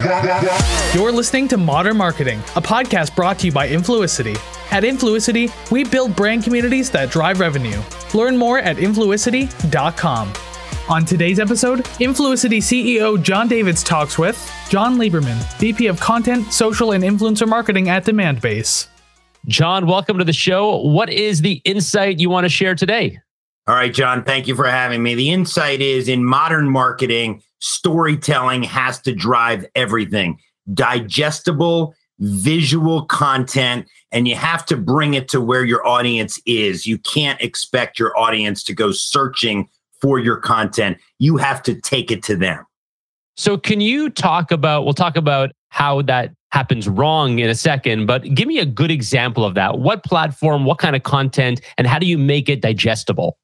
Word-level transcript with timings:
You're 0.00 1.10
listening 1.10 1.48
to 1.48 1.56
Modern 1.56 1.96
Marketing, 1.96 2.38
a 2.54 2.62
podcast 2.62 3.16
brought 3.16 3.40
to 3.40 3.46
you 3.46 3.52
by 3.52 3.68
Influicity. 3.68 4.36
At 4.70 4.84
Influicity, 4.84 5.50
we 5.72 5.82
build 5.82 6.14
brand 6.14 6.44
communities 6.44 6.88
that 6.92 7.10
drive 7.10 7.40
revenue. 7.40 7.82
Learn 8.14 8.36
more 8.36 8.60
at 8.60 8.76
influicity.com. 8.76 10.32
On 10.88 11.04
today's 11.04 11.40
episode, 11.40 11.80
Influicity 11.98 12.58
CEO 12.58 13.20
Jon 13.20 13.48
Davids 13.48 13.82
talks 13.82 14.16
with 14.16 14.38
Jon 14.68 14.98
Leiberman, 14.98 15.36
VP 15.58 15.88
of 15.88 15.98
Content, 15.98 16.52
Social, 16.52 16.92
and 16.92 17.02
Influencer 17.02 17.48
Marketing 17.48 17.88
at 17.88 18.04
Demandbase. 18.04 18.86
Jon, 19.46 19.88
welcome 19.88 20.16
to 20.18 20.24
the 20.24 20.32
show. 20.32 20.76
What 20.76 21.10
is 21.10 21.40
the 21.40 21.60
insight 21.64 22.20
you 22.20 22.30
want 22.30 22.44
to 22.44 22.48
share 22.48 22.76
today? 22.76 23.18
All 23.66 23.74
right, 23.74 23.92
Jon, 23.92 24.22
thank 24.22 24.46
you 24.46 24.54
for 24.54 24.66
having 24.66 25.02
me. 25.02 25.16
The 25.16 25.30
insight 25.30 25.80
is 25.80 26.08
in 26.08 26.24
modern 26.24 26.70
marketing, 26.70 27.42
storytelling 27.60 28.62
has 28.64 29.00
to 29.02 29.14
drive 29.14 29.66
everything 29.74 30.38
digestible, 30.74 31.94
visual 32.18 33.04
content, 33.06 33.88
and 34.12 34.28
you 34.28 34.34
have 34.34 34.66
to 34.66 34.76
bring 34.76 35.14
it 35.14 35.28
to 35.28 35.40
where 35.40 35.64
your 35.64 35.86
audience 35.86 36.40
is. 36.46 36.86
You 36.86 36.98
can't 36.98 37.40
expect 37.40 37.98
your 37.98 38.16
audience 38.18 38.62
to 38.64 38.74
go 38.74 38.92
searching 38.92 39.68
for 40.00 40.18
your 40.18 40.36
content. 40.36 40.98
You 41.18 41.36
have 41.36 41.62
to 41.62 41.74
take 41.74 42.10
it 42.10 42.22
to 42.24 42.36
them. 42.36 42.64
So, 43.36 43.56
can 43.56 43.80
you 43.80 44.10
talk 44.10 44.50
about? 44.50 44.84
We'll 44.84 44.94
talk 44.94 45.16
about 45.16 45.52
how 45.70 46.02
that 46.02 46.32
happens 46.50 46.88
wrong 46.88 47.38
in 47.38 47.48
a 47.48 47.54
second, 47.54 48.06
but 48.06 48.22
give 48.34 48.48
me 48.48 48.58
a 48.58 48.66
good 48.66 48.90
example 48.90 49.44
of 49.44 49.54
that. 49.54 49.78
What 49.78 50.02
platform, 50.02 50.64
what 50.64 50.78
kind 50.78 50.96
of 50.96 51.02
content, 51.02 51.60
and 51.76 51.86
how 51.86 51.98
do 51.98 52.06
you 52.06 52.18
make 52.18 52.48
it 52.48 52.60
digestible? 52.62 53.38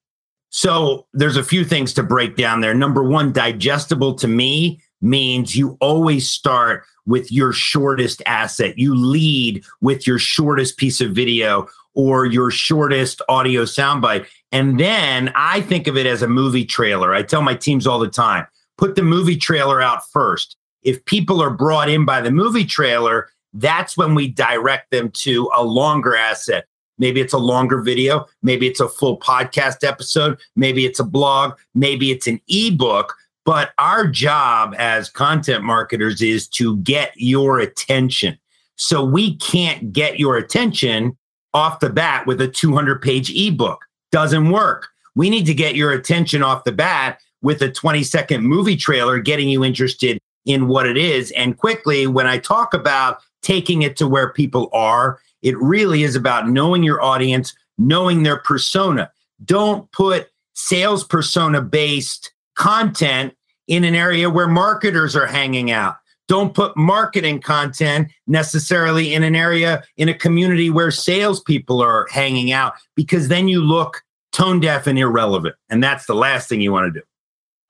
So 0.57 1.09
there's 1.13 1.37
a 1.37 1.43
few 1.43 1.65
things 1.65 1.93
to 1.95 2.05
break 2.05 2.37
down 2.37 2.61
there. 2.61 2.77
Number 2.77 3.03
one, 3.03 3.33
digestible 3.33 4.15
to 4.15 4.29
me 4.29 4.81
means 5.01 5.57
you 5.57 5.77
always 5.81 6.31
start 6.31 6.85
with 7.07 7.33
your 7.33 7.53
shortest 7.53 8.23
asset. 8.25 8.79
You 8.79 8.95
lead 8.95 9.65
with 9.81 10.07
your 10.07 10.21
shortest 10.21 10.77
piece 10.77 11.01
of 11.01 11.11
video 11.11 11.67
or 11.95 12.27
your 12.27 12.53
shortest 12.53 13.21
audio 13.29 13.65
soundbite. 13.65 14.27
And 14.53 14.79
then 14.79 15.33
I 15.35 15.61
think 15.63 15.89
of 15.89 15.97
it 15.97 16.07
as 16.07 16.23
a 16.23 16.29
movie 16.29 16.65
trailer. 16.65 17.13
I 17.13 17.25
tell 17.25 17.43
my 17.43 17.57
teams 17.57 17.85
all 17.85 17.99
the 17.99 18.09
time 18.09 18.47
put 18.79 18.95
the 18.95 19.03
movie 19.03 19.37
trailer 19.37 19.83
out 19.83 20.09
first. 20.09 20.57
If 20.83 21.05
people 21.05 21.43
are 21.43 21.51
brought 21.51 21.89
in 21.89 22.05
by 22.05 22.21
the 22.21 22.31
movie 22.31 22.65
trailer, 22.65 23.29
that's 23.55 23.97
when 23.97 24.15
we 24.15 24.29
direct 24.29 24.93
them 24.93 25.11
to 25.15 25.51
a 25.53 25.65
longer 25.65 26.15
asset. 26.15 26.67
Maybe 26.99 27.21
it's 27.21 27.33
a 27.33 27.39
longer 27.39 27.81
video. 27.81 28.27
Maybe 28.43 28.67
it's 28.67 28.81
a 28.81 28.89
full 28.89 29.19
podcast 29.19 29.87
episode. 29.87 30.39
Maybe 30.57 30.87
it's 30.87 31.01
a 31.01 31.05
blog. 31.05 31.55
Maybe 31.75 32.11
it's 32.11 32.27
an 32.27 32.41
ebook. 32.49 33.15
But 33.45 33.73
our 33.79 34.07
job 34.07 34.75
as 34.79 35.11
content 35.11 35.65
marketers 35.65 36.23
is 36.23 36.49
to 36.49 36.79
get 36.79 37.13
your 37.17 37.59
attention. 37.59 38.39
So 38.77 39.05
we 39.05 39.37
can't 39.37 39.93
get 39.93 40.19
your 40.19 40.37
attention 40.37 41.17
off 41.53 41.81
the 41.81 41.91
bat 41.91 42.27
with 42.27 42.41
a 42.41 42.49
200 42.49 43.03
page 43.03 43.31
ebook. 43.31 43.85
Doesn't 44.11 44.51
work. 44.51 44.89
We 45.15 45.31
need 45.31 45.47
to 45.47 45.55
get 45.55 45.77
your 45.77 45.93
attention 45.93 46.43
off 46.43 46.65
the 46.65 46.73
bat 46.73 47.21
with 47.43 47.63
a 47.63 47.71
20 47.71 48.03
second 48.03 48.45
movie 48.45 48.77
trailer, 48.77 49.19
getting 49.19 49.49
you 49.49 49.65
interested 49.65 50.19
in 50.47 50.67
what 50.67 50.87
it 50.87 50.97
is. 50.97 51.31
And 51.33 51.57
quickly, 51.57 52.07
when 52.07 52.27
I 52.27 52.39
talk 52.39 52.75
about 52.75 53.19
taking 53.43 53.83
it 53.83 53.97
to 53.99 54.09
where 54.09 54.33
people 54.33 54.71
are, 54.73 55.21
it 55.45 55.57
really 55.59 56.03
is 56.03 56.17
about 56.17 56.49
knowing 56.49 56.83
your 56.83 57.01
audience, 57.01 57.55
knowing 57.79 58.25
their 58.25 58.39
persona. 58.39 59.13
Don't 59.45 59.91
put 59.93 60.31
sales 60.55 61.05
persona 61.05 61.61
based 61.61 62.33
content 62.57 63.35
in 63.69 63.85
an 63.85 63.95
area 63.95 64.31
where 64.31 64.49
marketers 64.49 65.15
are 65.15 65.27
hanging 65.27 65.71
out. 65.71 65.97
Don't 66.27 66.55
put 66.55 66.75
marketing 66.77 67.41
content 67.41 68.11
necessarily 68.27 69.13
in 69.13 69.23
an 69.23 69.37
area 69.37 69.85
in 69.99 70.09
a 70.09 70.15
community 70.15 70.71
where 70.71 70.91
salespeople 70.91 71.83
are 71.83 72.07
hanging 72.11 72.51
out 72.51 72.73
because 72.95 73.29
then 73.29 73.47
you 73.47 73.63
look 73.63 74.03
tone 74.33 74.61
deaf 74.61 74.87
and 74.87 74.99
irrelevant. 74.99 75.55
And 75.69 75.83
that's 75.83 76.07
the 76.07 76.15
last 76.15 76.49
thing 76.49 76.63
you 76.63 76.73
want 76.73 76.93
to 76.93 77.01
do. 77.01 77.05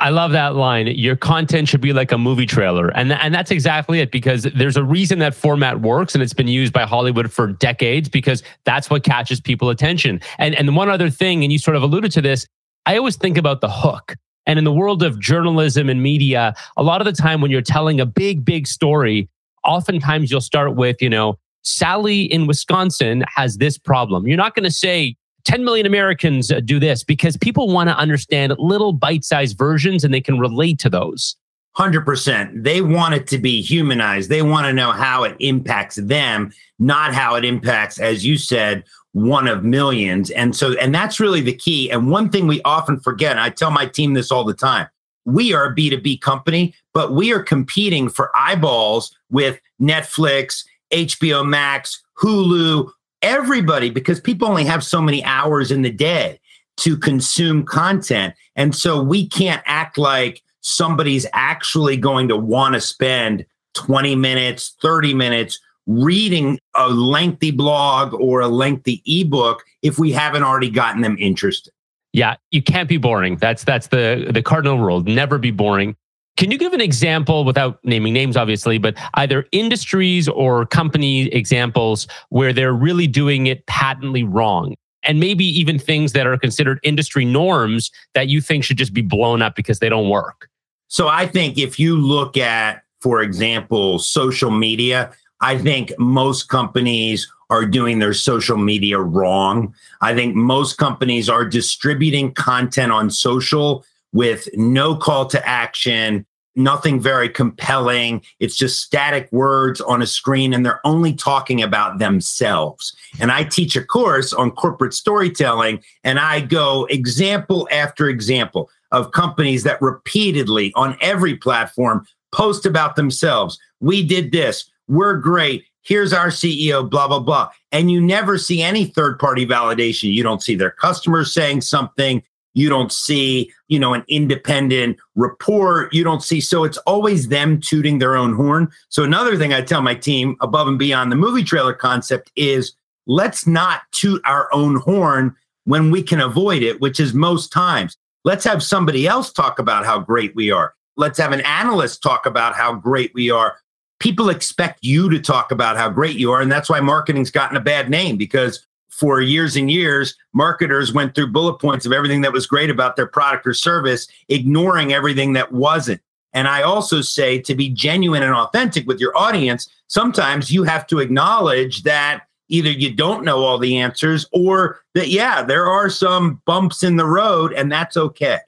I 0.00 0.10
love 0.10 0.32
that 0.32 0.56
line. 0.56 0.88
Your 0.88 1.14
content 1.14 1.68
should 1.68 1.80
be 1.80 1.92
like 1.92 2.10
a 2.10 2.18
movie 2.18 2.46
trailer. 2.46 2.88
And, 2.88 3.12
and 3.12 3.32
that's 3.32 3.50
exactly 3.50 4.00
it 4.00 4.10
because 4.10 4.42
there's 4.42 4.76
a 4.76 4.82
reason 4.82 5.20
that 5.20 5.34
format 5.34 5.80
works 5.82 6.14
and 6.14 6.22
it's 6.22 6.32
been 6.32 6.48
used 6.48 6.72
by 6.72 6.82
Hollywood 6.82 7.32
for 7.32 7.46
decades 7.46 8.08
because 8.08 8.42
that's 8.64 8.90
what 8.90 9.04
catches 9.04 9.40
people 9.40 9.70
attention. 9.70 10.20
And 10.38 10.54
and 10.56 10.74
one 10.74 10.88
other 10.88 11.10
thing 11.10 11.44
and 11.44 11.52
you 11.52 11.58
sort 11.58 11.76
of 11.76 11.82
alluded 11.82 12.10
to 12.12 12.20
this, 12.20 12.46
I 12.86 12.96
always 12.96 13.16
think 13.16 13.38
about 13.38 13.60
the 13.60 13.70
hook. 13.70 14.16
And 14.46 14.58
in 14.58 14.64
the 14.64 14.72
world 14.72 15.02
of 15.02 15.18
journalism 15.20 15.88
and 15.88 16.02
media, 16.02 16.54
a 16.76 16.82
lot 16.82 17.00
of 17.00 17.04
the 17.06 17.12
time 17.12 17.40
when 17.40 17.50
you're 17.50 17.62
telling 17.62 18.00
a 18.00 18.06
big 18.06 18.44
big 18.44 18.66
story, 18.66 19.28
oftentimes 19.64 20.30
you'll 20.30 20.40
start 20.40 20.74
with, 20.74 21.00
you 21.00 21.08
know, 21.08 21.38
Sally 21.62 22.22
in 22.22 22.46
Wisconsin 22.46 23.24
has 23.34 23.56
this 23.56 23.78
problem. 23.78 24.26
You're 24.26 24.36
not 24.36 24.54
going 24.54 24.64
to 24.64 24.70
say 24.70 25.16
10 25.44 25.64
million 25.64 25.86
Americans 25.86 26.50
uh, 26.50 26.60
do 26.60 26.78
this 26.78 27.04
because 27.04 27.36
people 27.36 27.68
want 27.68 27.88
to 27.88 27.96
understand 27.96 28.54
little 28.58 28.92
bite 28.92 29.24
sized 29.24 29.58
versions 29.58 30.04
and 30.04 30.12
they 30.12 30.20
can 30.20 30.38
relate 30.38 30.78
to 30.80 30.90
those. 30.90 31.36
100%. 31.76 32.62
They 32.62 32.80
want 32.80 33.14
it 33.14 33.26
to 33.28 33.38
be 33.38 33.60
humanized. 33.60 34.30
They 34.30 34.42
want 34.42 34.66
to 34.66 34.72
know 34.72 34.92
how 34.92 35.24
it 35.24 35.36
impacts 35.40 35.96
them, 35.96 36.52
not 36.78 37.12
how 37.12 37.34
it 37.34 37.44
impacts, 37.44 37.98
as 37.98 38.24
you 38.24 38.38
said, 38.38 38.84
one 39.12 39.48
of 39.48 39.64
millions. 39.64 40.30
And 40.30 40.54
so, 40.54 40.74
and 40.78 40.94
that's 40.94 41.18
really 41.18 41.40
the 41.40 41.54
key. 41.54 41.90
And 41.90 42.10
one 42.10 42.30
thing 42.30 42.46
we 42.46 42.62
often 42.62 43.00
forget, 43.00 43.38
I 43.38 43.50
tell 43.50 43.70
my 43.70 43.86
team 43.86 44.14
this 44.14 44.30
all 44.30 44.44
the 44.44 44.54
time 44.54 44.88
we 45.24 45.54
are 45.54 45.66
a 45.66 45.74
B2B 45.74 46.20
company, 46.20 46.74
but 46.92 47.12
we 47.12 47.32
are 47.32 47.42
competing 47.42 48.08
for 48.08 48.30
eyeballs 48.36 49.16
with 49.30 49.58
Netflix, 49.80 50.64
HBO 50.92 51.46
Max, 51.46 52.02
Hulu, 52.18 52.90
everybody 53.24 53.90
because 53.90 54.20
people 54.20 54.46
only 54.46 54.64
have 54.64 54.84
so 54.84 55.00
many 55.00 55.24
hours 55.24 55.72
in 55.72 55.82
the 55.82 55.90
day 55.90 56.38
to 56.76 56.96
consume 56.96 57.64
content. 57.64 58.34
And 58.54 58.74
so 58.74 59.02
we 59.02 59.26
can't 59.26 59.62
act 59.66 59.96
like 59.96 60.42
somebody's 60.60 61.26
actually 61.32 61.96
going 61.96 62.28
to 62.28 62.36
want 62.36 62.74
to 62.74 62.80
spend 62.80 63.46
20 63.74 64.14
minutes, 64.14 64.76
30 64.80 65.14
minutes 65.14 65.58
reading 65.86 66.58
a 66.74 66.88
lengthy 66.88 67.50
blog 67.50 68.14
or 68.14 68.40
a 68.40 68.48
lengthy 68.48 69.02
ebook 69.06 69.64
if 69.82 69.98
we 69.98 70.12
haven't 70.12 70.42
already 70.42 70.70
gotten 70.70 71.00
them 71.00 71.16
interested. 71.18 71.72
Yeah, 72.12 72.36
you 72.52 72.62
can't 72.62 72.88
be 72.88 72.96
boring. 72.96 73.36
That's 73.36 73.64
that's 73.64 73.88
the 73.88 74.30
the 74.32 74.40
cardinal 74.40 74.78
rule. 74.78 75.00
Never 75.00 75.36
be 75.36 75.50
boring. 75.50 75.96
Can 76.44 76.50
you 76.50 76.58
give 76.58 76.74
an 76.74 76.80
example 76.82 77.42
without 77.42 77.82
naming 77.84 78.12
names, 78.12 78.36
obviously, 78.36 78.76
but 78.76 78.94
either 79.14 79.46
industries 79.50 80.28
or 80.28 80.66
company 80.66 81.28
examples 81.28 82.06
where 82.28 82.52
they're 82.52 82.74
really 82.74 83.06
doing 83.06 83.46
it 83.46 83.64
patently 83.64 84.24
wrong? 84.24 84.74
And 85.04 85.18
maybe 85.18 85.46
even 85.46 85.78
things 85.78 86.12
that 86.12 86.26
are 86.26 86.36
considered 86.36 86.80
industry 86.82 87.24
norms 87.24 87.90
that 88.12 88.28
you 88.28 88.42
think 88.42 88.62
should 88.62 88.76
just 88.76 88.92
be 88.92 89.00
blown 89.00 89.40
up 89.40 89.56
because 89.56 89.78
they 89.78 89.88
don't 89.88 90.10
work? 90.10 90.50
So 90.88 91.08
I 91.08 91.26
think 91.26 91.56
if 91.56 91.78
you 91.80 91.96
look 91.96 92.36
at, 92.36 92.82
for 93.00 93.22
example, 93.22 93.98
social 93.98 94.50
media, 94.50 95.14
I 95.40 95.56
think 95.56 95.94
most 95.98 96.50
companies 96.50 97.26
are 97.48 97.64
doing 97.64 98.00
their 98.00 98.12
social 98.12 98.58
media 98.58 98.98
wrong. 98.98 99.74
I 100.02 100.14
think 100.14 100.34
most 100.34 100.76
companies 100.76 101.30
are 101.30 101.46
distributing 101.46 102.34
content 102.34 102.92
on 102.92 103.08
social 103.08 103.82
with 104.12 104.46
no 104.52 104.94
call 104.94 105.24
to 105.26 105.48
action, 105.48 106.26
nothing 106.56 107.00
very 107.00 107.28
compelling. 107.28 108.22
It's 108.40 108.56
just 108.56 108.80
static 108.80 109.28
words 109.32 109.80
on 109.80 110.02
a 110.02 110.06
screen, 110.06 110.52
and 110.52 110.64
they're 110.64 110.80
only 110.84 111.12
talking 111.12 111.62
about 111.62 111.98
themselves. 111.98 112.94
And 113.20 113.32
I 113.32 113.44
teach 113.44 113.76
a 113.76 113.84
course 113.84 114.32
on 114.32 114.50
corporate 114.52 114.94
storytelling, 114.94 115.82
and 116.02 116.18
I 116.18 116.40
go 116.40 116.86
example 116.86 117.68
after 117.70 118.08
example 118.08 118.70
of 118.92 119.12
companies 119.12 119.64
that 119.64 119.82
repeatedly 119.82 120.72
on 120.76 120.96
every 121.00 121.36
platform 121.36 122.06
post 122.32 122.66
about 122.66 122.96
themselves. 122.96 123.58
We 123.80 124.04
did 124.04 124.32
this. 124.32 124.70
We're 124.88 125.16
great. 125.16 125.64
Here's 125.82 126.12
our 126.12 126.28
CEO, 126.28 126.88
blah, 126.88 127.08
blah, 127.08 127.20
blah. 127.20 127.50
And 127.70 127.90
you 127.90 128.00
never 128.00 128.38
see 128.38 128.62
any 128.62 128.86
third 128.86 129.18
party 129.18 129.46
validation. 129.46 130.12
You 130.12 130.22
don't 130.22 130.42
see 130.42 130.54
their 130.54 130.70
customers 130.70 131.32
saying 131.32 131.60
something. 131.60 132.22
You 132.54 132.68
don't 132.68 132.92
see, 132.92 133.52
you 133.68 133.78
know, 133.78 133.94
an 133.94 134.04
independent 134.08 134.96
report. 135.16 135.92
You 135.92 136.04
don't 136.04 136.22
see. 136.22 136.40
So 136.40 136.64
it's 136.64 136.78
always 136.78 137.28
them 137.28 137.60
tooting 137.60 137.98
their 137.98 138.16
own 138.16 138.34
horn. 138.34 138.68
So 138.88 139.02
another 139.02 139.36
thing 139.36 139.52
I 139.52 139.60
tell 139.60 139.82
my 139.82 139.94
team 139.94 140.36
above 140.40 140.68
and 140.68 140.78
beyond 140.78 141.12
the 141.12 141.16
movie 141.16 141.44
trailer 141.44 141.74
concept 141.74 142.30
is 142.36 142.74
let's 143.06 143.46
not 143.46 143.82
toot 143.92 144.22
our 144.24 144.52
own 144.52 144.76
horn 144.76 145.34
when 145.64 145.90
we 145.90 146.02
can 146.02 146.20
avoid 146.20 146.62
it, 146.62 146.80
which 146.80 147.00
is 147.00 147.12
most 147.12 147.52
times. 147.52 147.96
Let's 148.24 148.44
have 148.44 148.62
somebody 148.62 149.06
else 149.06 149.32
talk 149.32 149.58
about 149.58 149.84
how 149.84 149.98
great 149.98 150.34
we 150.34 150.50
are. 150.50 150.74
Let's 150.96 151.18
have 151.18 151.32
an 151.32 151.40
analyst 151.42 152.02
talk 152.02 152.24
about 152.24 152.54
how 152.54 152.74
great 152.74 153.12
we 153.14 153.30
are. 153.30 153.58
People 153.98 154.30
expect 154.30 154.78
you 154.82 155.10
to 155.10 155.18
talk 155.18 155.50
about 155.50 155.76
how 155.76 155.90
great 155.90 156.16
you 156.16 156.30
are. 156.30 156.40
And 156.40 156.50
that's 156.50 156.70
why 156.70 156.80
marketing's 156.80 157.30
gotten 157.30 157.56
a 157.56 157.60
bad 157.60 157.90
name 157.90 158.16
because 158.16 158.66
for 158.98 159.20
years 159.20 159.56
and 159.56 159.70
years, 159.70 160.16
marketers 160.32 160.92
went 160.92 161.14
through 161.14 161.32
bullet 161.32 161.58
points 161.58 161.84
of 161.84 161.92
everything 161.92 162.20
that 162.20 162.32
was 162.32 162.46
great 162.46 162.70
about 162.70 162.96
their 162.96 163.06
product 163.06 163.46
or 163.46 163.54
service, 163.54 164.06
ignoring 164.28 164.92
everything 164.92 165.32
that 165.32 165.52
wasn't. 165.52 166.00
And 166.32 166.48
I 166.48 166.62
also 166.62 167.00
say 167.00 167.40
to 167.40 167.54
be 167.54 167.70
genuine 167.70 168.22
and 168.22 168.34
authentic 168.34 168.86
with 168.86 169.00
your 169.00 169.16
audience, 169.16 169.68
sometimes 169.88 170.52
you 170.52 170.64
have 170.64 170.86
to 170.88 171.00
acknowledge 171.00 171.82
that 171.82 172.22
either 172.48 172.70
you 172.70 172.92
don't 172.92 173.24
know 173.24 173.38
all 173.38 173.58
the 173.58 173.78
answers 173.78 174.26
or 174.32 174.80
that, 174.94 175.08
yeah, 175.08 175.42
there 175.42 175.66
are 175.66 175.88
some 175.90 176.40
bumps 176.44 176.82
in 176.82 176.96
the 176.96 177.06
road 177.06 177.52
and 177.52 177.70
that's 177.70 177.96
okay. 177.96 178.38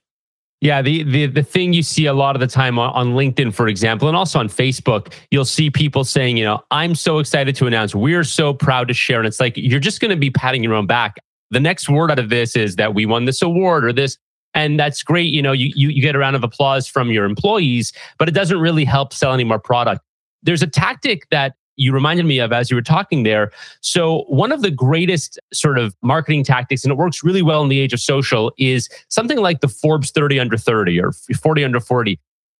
Yeah, 0.62 0.80
the, 0.80 1.02
the 1.02 1.26
the 1.26 1.42
thing 1.42 1.74
you 1.74 1.82
see 1.82 2.06
a 2.06 2.14
lot 2.14 2.34
of 2.34 2.40
the 2.40 2.46
time 2.46 2.78
on, 2.78 2.90
on 2.94 3.14
LinkedIn, 3.14 3.52
for 3.52 3.68
example, 3.68 4.08
and 4.08 4.16
also 4.16 4.38
on 4.38 4.48
Facebook, 4.48 5.12
you'll 5.30 5.44
see 5.44 5.70
people 5.70 6.02
saying, 6.02 6.38
you 6.38 6.44
know, 6.44 6.62
I'm 6.70 6.94
so 6.94 7.18
excited 7.18 7.54
to 7.56 7.66
announce 7.66 7.94
we're 7.94 8.24
so 8.24 8.54
proud 8.54 8.88
to 8.88 8.94
share. 8.94 9.18
And 9.18 9.26
it's 9.26 9.38
like 9.38 9.52
you're 9.56 9.80
just 9.80 10.00
going 10.00 10.12
to 10.12 10.16
be 10.16 10.30
patting 10.30 10.64
your 10.64 10.72
own 10.72 10.86
back. 10.86 11.16
The 11.50 11.60
next 11.60 11.90
word 11.90 12.10
out 12.10 12.18
of 12.18 12.30
this 12.30 12.56
is 12.56 12.76
that 12.76 12.94
we 12.94 13.04
won 13.04 13.26
this 13.26 13.42
award 13.42 13.84
or 13.84 13.92
this. 13.92 14.16
And 14.54 14.80
that's 14.80 15.02
great. 15.02 15.32
You 15.32 15.42
know, 15.42 15.52
you, 15.52 15.70
you, 15.74 15.90
you 15.90 16.00
get 16.00 16.16
a 16.16 16.18
round 16.18 16.34
of 16.34 16.42
applause 16.42 16.88
from 16.88 17.10
your 17.10 17.26
employees, 17.26 17.92
but 18.18 18.26
it 18.26 18.32
doesn't 18.32 18.58
really 18.58 18.86
help 18.86 19.12
sell 19.12 19.34
any 19.34 19.44
more 19.44 19.58
product. 19.58 20.00
There's 20.42 20.62
a 20.62 20.66
tactic 20.66 21.28
that 21.30 21.54
you 21.76 21.92
reminded 21.92 22.26
me 22.26 22.38
of 22.38 22.52
as 22.52 22.70
you 22.70 22.76
were 22.76 22.82
talking 22.82 23.22
there. 23.22 23.52
So, 23.80 24.24
one 24.28 24.52
of 24.52 24.62
the 24.62 24.70
greatest 24.70 25.38
sort 25.52 25.78
of 25.78 25.94
marketing 26.02 26.44
tactics, 26.44 26.84
and 26.84 26.92
it 26.92 26.96
works 26.96 27.22
really 27.22 27.42
well 27.42 27.62
in 27.62 27.68
the 27.68 27.78
age 27.78 27.92
of 27.92 28.00
social, 28.00 28.52
is 28.58 28.88
something 29.08 29.38
like 29.38 29.60
the 29.60 29.68
Forbes 29.68 30.10
30 30.10 30.40
under 30.40 30.56
30 30.56 31.00
or 31.00 31.12
40 31.12 31.64
under 31.64 31.80
40. 31.80 32.18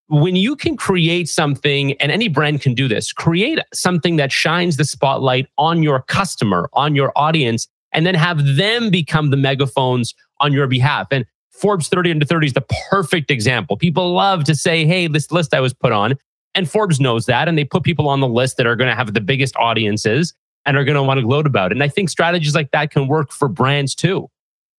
When 0.09 0.37
you 0.37 0.55
can 0.55 0.77
create 0.77 1.29
something, 1.29 1.95
and 1.95 2.13
any 2.13 2.29
brand 2.29 2.61
can 2.61 2.75
do 2.75 2.87
this, 2.87 3.13
create 3.13 3.59
something 3.75 4.17
that 4.17 4.31
shines 4.31 4.77
the 4.77 4.85
spotlight 4.85 5.49
on 5.59 5.83
your 5.83 6.03
customer, 6.03 6.69
on 6.75 6.95
your 6.95 7.13
audience, 7.17 7.67
and 7.93 8.07
then 8.07 8.15
have 8.15 8.57
them 8.57 8.91
become 8.91 9.31
the 9.31 9.37
megaphones 9.37 10.15
on 10.41 10.53
your 10.53 10.69
behalf. 10.69 11.09
And 11.11 11.27
Forbes 11.51 11.89
30 11.89 12.13
under 12.13 12.27
30 12.27 12.49
is 12.49 12.53
the 12.53 12.65
perfect 12.91 13.31
example. 13.31 13.77
People 13.77 14.13
love 14.13 14.45
to 14.45 14.55
say, 14.55 14.85
hey, 14.85 15.09
this 15.09 15.33
list 15.33 15.55
I 15.55 15.61
was 15.61 15.73
put 15.73 15.91
on. 15.91 16.15
And 16.57 16.69
Forbes 16.69 16.99
knows 16.99 17.27
that. 17.27 17.47
And 17.47 17.57
they 17.57 17.65
put 17.65 17.85
people 17.85 18.09
on 18.09 18.21
the 18.21 18.27
list 18.27 18.57
that 18.57 18.67
are 18.67 18.75
going 18.75 18.89
to 18.89 18.97
have 18.97 19.15
the 19.15 19.21
biggest 19.21 19.55
audiences 19.57 20.35
and 20.65 20.77
are 20.77 20.85
going 20.85 20.97
to 20.97 21.03
want 21.03 21.19
to 21.19 21.23
gloat 21.25 21.47
about 21.47 21.71
it. 21.71 21.77
And 21.77 21.83
I 21.83 21.89
think 21.89 22.11
strategies 22.11 22.55
like 22.55 22.73
that 22.73 22.91
can 22.91 23.07
work 23.07 23.31
for 23.31 23.47
brands 23.47 23.95
too. 23.95 24.29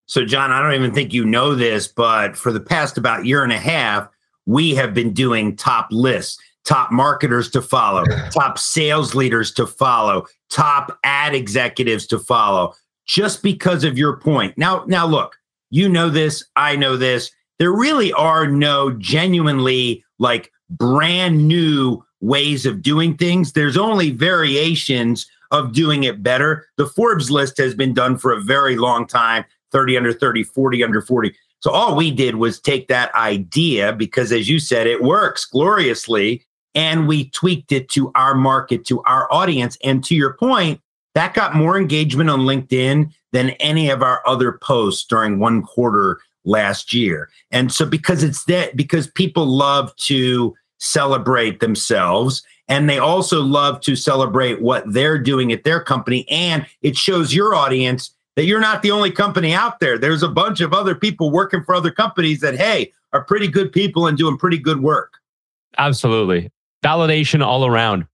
So, 0.07 0.25
Jon, 0.25 0.51
I 0.51 0.61
don't 0.61 0.73
even 0.73 0.93
think 0.93 1.13
you 1.13 1.25
know 1.25 1.53
this, 1.53 1.87
but 1.87 2.35
for 2.35 2.51
the 2.51 2.59
past 2.59 2.97
about 2.97 3.25
year 3.25 3.43
and 3.43 3.51
a 3.51 3.57
half, 3.57 4.09
we 4.45 4.73
have 4.75 4.93
been 4.93 5.13
doing 5.13 5.55
top 5.55 5.87
lists, 5.91 6.37
top 6.65 6.91
marketers 6.91 7.49
to 7.51 7.61
follow, 7.61 8.05
top 8.31 8.57
sales 8.57 9.15
leaders 9.15 9.51
to 9.53 9.67
follow, 9.67 10.25
top 10.49 10.97
ad 11.03 11.35
executives 11.35 12.07
to 12.07 12.19
follow, 12.19 12.73
just 13.05 13.43
because 13.43 13.83
of 13.83 13.97
your 13.97 14.17
point. 14.17 14.57
Now, 14.57 14.83
now 14.87 15.05
look, 15.05 15.35
you 15.69 15.89
know 15.89 16.09
this, 16.09 16.45
I 16.55 16.77
know 16.77 16.95
this. 16.95 17.29
There 17.59 17.73
really 17.73 18.13
are 18.13 18.47
no 18.47 18.91
genuinely 18.91 20.05
like 20.19 20.51
brand 20.69 21.47
new 21.47 22.03
ways 22.21 22.65
of 22.65 22.81
doing 22.81 23.15
things. 23.15 23.53
There's 23.53 23.77
only 23.77 24.11
variations 24.11 25.27
of 25.51 25.73
doing 25.73 26.03
it 26.03 26.23
better. 26.23 26.67
The 26.77 26.87
Forbes 26.87 27.31
list 27.31 27.57
has 27.57 27.73
been 27.73 27.93
done 27.93 28.17
for 28.17 28.31
a 28.31 28.41
very 28.41 28.75
long 28.75 29.07
time 29.07 29.45
30 29.71 29.97
under 29.97 30.13
30, 30.13 30.43
40 30.43 30.83
under 30.83 31.01
40. 31.01 31.33
So 31.59 31.71
all 31.71 31.95
we 31.95 32.11
did 32.11 32.35
was 32.35 32.59
take 32.59 32.87
that 32.87 33.13
idea 33.15 33.93
because, 33.93 34.31
as 34.31 34.47
you 34.49 34.59
said, 34.59 34.87
it 34.87 35.03
works 35.03 35.45
gloriously. 35.45 36.45
And 36.75 37.07
we 37.07 37.29
tweaked 37.31 37.71
it 37.71 37.89
to 37.89 38.11
our 38.13 38.35
market, 38.35 38.85
to 38.85 39.01
our 39.03 39.31
audience. 39.33 39.77
And 39.83 40.03
to 40.05 40.15
your 40.15 40.33
point, 40.33 40.79
that 41.15 41.33
got 41.33 41.55
more 41.55 41.77
engagement 41.77 42.29
on 42.29 42.41
LinkedIn 42.41 43.11
than 43.31 43.49
any 43.51 43.89
of 43.89 44.03
our 44.03 44.21
other 44.27 44.59
posts 44.61 45.05
during 45.05 45.39
one 45.39 45.63
quarter 45.63 46.19
last 46.47 46.93
year. 46.93 47.29
And 47.51 47.71
so 47.71 47.85
because 47.85 48.23
it's 48.23 48.45
that 48.45 48.75
because 48.75 49.07
people 49.07 49.45
love 49.45 49.95
to 49.97 50.55
celebrate 50.79 51.59
themselves 51.59 52.43
and 52.67 52.89
they 52.89 52.97
also 52.97 53.41
love 53.41 53.81
to 53.81 53.95
celebrate 53.95 54.61
what 54.61 54.83
they're 54.91 55.19
doing 55.19 55.51
at 55.51 55.63
their 55.63 55.81
company 55.81 56.25
and 56.29 56.65
it 56.81 56.95
shows 56.95 57.33
your 57.33 57.53
audience 57.53 58.11
that 58.35 58.45
you're 58.45 58.61
not 58.61 58.81
the 58.81 58.91
only 58.91 59.11
company 59.11 59.53
out 59.53 59.79
there. 59.79 59.97
There's 59.97 60.23
a 60.23 60.27
bunch 60.27 60.61
of 60.61 60.73
other 60.73 60.95
people 60.95 61.31
working 61.31 61.63
for 61.63 61.75
other 61.75 61.91
companies 61.91 62.39
that 62.41 62.55
hey, 62.55 62.93
are 63.13 63.23
pretty 63.23 63.47
good 63.47 63.71
people 63.71 64.07
and 64.07 64.17
doing 64.17 64.37
pretty 64.37 64.59
good 64.59 64.81
work. 64.81 65.13
Absolutely. 65.77 66.51
Validation 66.83 67.45
all 67.45 67.65
around. 67.65 68.05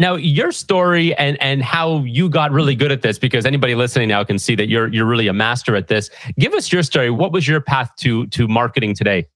Now, 0.00 0.14
your 0.14 0.50
story 0.50 1.14
and 1.16 1.40
and 1.42 1.62
how 1.62 2.02
you 2.04 2.30
got 2.30 2.52
really 2.52 2.74
good 2.74 2.90
at 2.90 3.02
this, 3.02 3.18
because 3.18 3.44
anybody 3.44 3.74
listening 3.74 4.08
now 4.08 4.24
can 4.24 4.38
see 4.38 4.54
that 4.54 4.66
you're 4.66 4.88
you're 4.88 5.04
really 5.04 5.28
a 5.28 5.34
master 5.34 5.76
at 5.76 5.88
this. 5.88 6.08
Give 6.38 6.54
us 6.54 6.72
your 6.72 6.82
story. 6.82 7.10
What 7.10 7.32
was 7.32 7.46
your 7.46 7.60
path 7.60 7.92
to 7.98 8.26
to 8.28 8.48
marketing 8.48 8.94
today? 8.94 9.28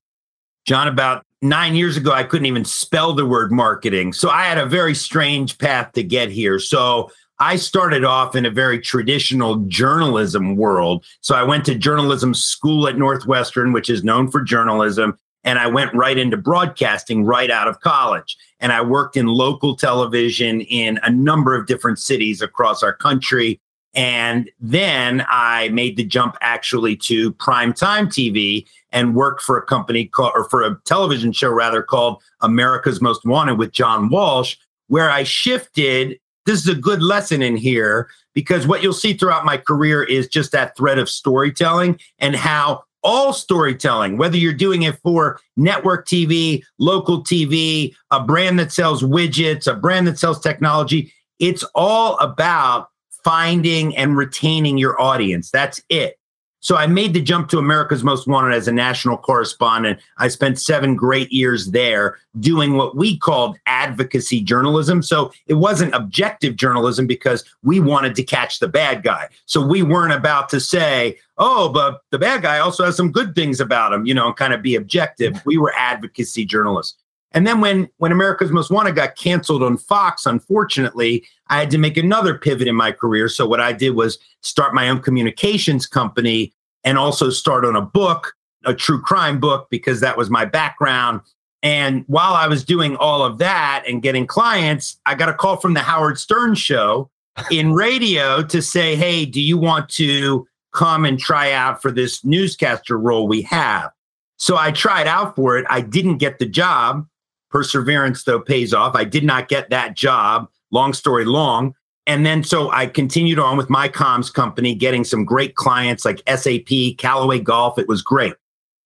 Jon, 0.66 0.88
about 0.88 1.22
nine 1.42 1.74
years 1.74 1.98
ago, 1.98 2.12
I 2.12 2.24
couldn't 2.24 2.46
even 2.46 2.64
spell 2.64 3.12
the 3.12 3.26
word 3.26 3.52
marketing. 3.52 4.14
So 4.14 4.30
I 4.30 4.44
had 4.44 4.56
a 4.56 4.64
very 4.64 4.94
strange 4.94 5.58
path 5.58 5.92
to 5.92 6.02
get 6.02 6.30
here. 6.30 6.58
So 6.58 7.10
I 7.40 7.56
started 7.56 8.02
off 8.02 8.34
in 8.34 8.46
a 8.46 8.50
very 8.50 8.80
traditional 8.80 9.56
journalism 9.66 10.56
world. 10.56 11.04
So 11.20 11.34
I 11.34 11.42
went 11.42 11.66
to 11.66 11.74
journalism 11.74 12.32
school 12.32 12.88
at 12.88 12.96
Northwestern, 12.96 13.74
which 13.74 13.90
is 13.90 14.02
known 14.02 14.30
for 14.30 14.40
journalism 14.40 15.18
and 15.44 15.58
I 15.58 15.66
went 15.66 15.94
right 15.94 16.16
into 16.18 16.36
broadcasting 16.36 17.24
right 17.24 17.50
out 17.50 17.68
of 17.68 17.80
college. 17.80 18.36
And 18.60 18.72
I 18.72 18.80
worked 18.80 19.16
in 19.16 19.26
local 19.26 19.76
television 19.76 20.62
in 20.62 20.98
a 21.02 21.10
number 21.10 21.54
of 21.54 21.66
different 21.66 21.98
cities 21.98 22.40
across 22.40 22.82
our 22.82 22.94
country. 22.94 23.60
And 23.94 24.50
then 24.58 25.24
I 25.28 25.68
made 25.68 25.96
the 25.96 26.04
jump 26.04 26.36
actually 26.40 26.96
to 26.96 27.32
primetime 27.34 28.06
TV 28.06 28.66
and 28.90 29.14
worked 29.14 29.42
for 29.42 29.58
a 29.58 29.62
company 29.62 30.06
called, 30.06 30.32
or 30.34 30.48
for 30.48 30.62
a 30.62 30.80
television 30.84 31.30
show 31.32 31.50
rather 31.50 31.82
called 31.82 32.22
America's 32.40 33.00
Most 33.00 33.24
Wanted 33.24 33.58
with 33.58 33.72
John 33.72 34.08
Walsh, 34.08 34.56
where 34.88 35.10
I 35.10 35.22
shifted. 35.24 36.18
This 36.46 36.60
is 36.60 36.68
a 36.68 36.74
good 36.74 37.02
lesson 37.02 37.42
in 37.42 37.56
here 37.56 38.08
because 38.34 38.66
what 38.66 38.82
you'll 38.82 38.92
see 38.92 39.14
throughout 39.14 39.44
my 39.44 39.56
career 39.56 40.02
is 40.02 40.28
just 40.28 40.52
that 40.52 40.76
thread 40.76 40.98
of 40.98 41.08
storytelling 41.08 41.98
and 42.18 42.34
how 42.34 42.84
all 43.04 43.32
storytelling, 43.32 44.16
whether 44.16 44.36
you're 44.36 44.52
doing 44.52 44.82
it 44.82 44.98
for 45.02 45.38
network 45.56 46.06
TV, 46.06 46.64
local 46.78 47.22
TV, 47.22 47.94
a 48.10 48.20
brand 48.24 48.58
that 48.58 48.72
sells 48.72 49.02
widgets, 49.02 49.70
a 49.70 49.74
brand 49.74 50.06
that 50.06 50.18
sells 50.18 50.40
technology, 50.40 51.12
it's 51.38 51.64
all 51.74 52.18
about 52.18 52.88
finding 53.22 53.96
and 53.96 54.16
retaining 54.16 54.78
your 54.78 55.00
audience. 55.00 55.50
That's 55.50 55.82
it. 55.88 56.18
So 56.64 56.76
I 56.76 56.86
made 56.86 57.12
the 57.12 57.20
jump 57.20 57.50
to 57.50 57.58
America's 57.58 58.02
Most 58.02 58.26
Wanted 58.26 58.54
as 58.54 58.66
a 58.68 58.72
national 58.72 59.18
correspondent. 59.18 60.00
I 60.16 60.28
spent 60.28 60.58
seven 60.58 60.96
great 60.96 61.30
years 61.30 61.72
there 61.72 62.18
doing 62.40 62.72
what 62.72 62.96
we 62.96 63.18
called 63.18 63.58
advocacy 63.66 64.40
journalism. 64.40 65.02
So 65.02 65.30
it 65.46 65.54
wasn't 65.54 65.94
objective 65.94 66.56
journalism 66.56 67.06
because 67.06 67.44
we 67.62 67.80
wanted 67.80 68.14
to 68.14 68.22
catch 68.22 68.60
the 68.60 68.68
bad 68.68 69.02
guy. 69.02 69.28
So 69.44 69.60
we 69.60 69.82
weren't 69.82 70.14
about 70.14 70.48
to 70.48 70.60
say, 70.60 71.18
oh, 71.36 71.68
but 71.68 72.00
the 72.10 72.18
bad 72.18 72.40
guy 72.40 72.60
also 72.60 72.86
has 72.86 72.96
some 72.96 73.12
good 73.12 73.34
things 73.34 73.60
about 73.60 73.92
him, 73.92 74.06
you 74.06 74.14
know, 74.14 74.28
and 74.28 74.36
kind 74.36 74.54
of 74.54 74.62
be 74.62 74.74
objective. 74.74 75.34
Mm-hmm. 75.34 75.48
We 75.48 75.58
were 75.58 75.74
advocacy 75.76 76.46
journalists. 76.46 76.96
And 77.34 77.46
then 77.46 77.60
when 77.60 77.88
when 77.98 78.12
America's 78.12 78.52
Most 78.52 78.70
Wanted 78.70 78.94
got 78.94 79.16
canceled 79.16 79.62
on 79.62 79.76
Fox, 79.76 80.24
unfortunately, 80.24 81.26
I 81.48 81.58
had 81.58 81.70
to 81.72 81.78
make 81.78 81.96
another 81.96 82.38
pivot 82.38 82.68
in 82.68 82.76
my 82.76 82.92
career. 82.92 83.28
So 83.28 83.46
what 83.46 83.60
I 83.60 83.72
did 83.72 83.90
was 83.90 84.18
start 84.40 84.72
my 84.72 84.88
own 84.88 85.00
communications 85.00 85.86
company 85.86 86.52
and 86.84 86.96
also 86.96 87.30
start 87.30 87.64
on 87.64 87.74
a 87.74 87.82
book, 87.82 88.34
a 88.64 88.72
true 88.72 89.00
crime 89.02 89.40
book 89.40 89.66
because 89.68 90.00
that 90.00 90.16
was 90.16 90.30
my 90.30 90.44
background. 90.44 91.20
And 91.62 92.04
while 92.06 92.34
I 92.34 92.46
was 92.46 92.64
doing 92.64 92.94
all 92.96 93.24
of 93.24 93.38
that 93.38 93.84
and 93.88 94.02
getting 94.02 94.26
clients, 94.26 94.98
I 95.04 95.14
got 95.14 95.28
a 95.28 95.34
call 95.34 95.56
from 95.56 95.74
the 95.74 95.80
Howard 95.80 96.18
Stern 96.18 96.54
show 96.54 97.10
in 97.50 97.72
radio 97.72 98.44
to 98.44 98.62
say, 98.62 98.94
"Hey, 98.94 99.24
do 99.24 99.40
you 99.40 99.58
want 99.58 99.88
to 99.90 100.46
come 100.72 101.04
and 101.04 101.18
try 101.18 101.50
out 101.50 101.82
for 101.82 101.90
this 101.90 102.24
newscaster 102.24 102.96
role 102.96 103.26
we 103.26 103.42
have?" 103.42 103.90
So 104.36 104.56
I 104.56 104.70
tried 104.70 105.08
out 105.08 105.34
for 105.34 105.58
it. 105.58 105.66
I 105.68 105.80
didn't 105.80 106.18
get 106.18 106.38
the 106.38 106.46
job 106.46 107.06
Perseverance, 107.54 108.24
though, 108.24 108.40
pays 108.40 108.74
off. 108.74 108.96
I 108.96 109.04
did 109.04 109.22
not 109.22 109.46
get 109.48 109.70
that 109.70 109.94
job. 109.94 110.48
Long 110.72 110.92
story 110.92 111.24
long. 111.24 111.72
And 112.04 112.26
then 112.26 112.42
so 112.42 112.68
I 112.72 112.86
continued 112.86 113.38
on 113.38 113.56
with 113.56 113.70
my 113.70 113.88
comms 113.88 114.32
company, 114.32 114.74
getting 114.74 115.04
some 115.04 115.24
great 115.24 115.54
clients 115.54 116.04
like 116.04 116.20
SAP, 116.28 116.98
Callaway 116.98 117.38
Golf. 117.38 117.78
It 117.78 117.86
was 117.86 118.02
great. 118.02 118.34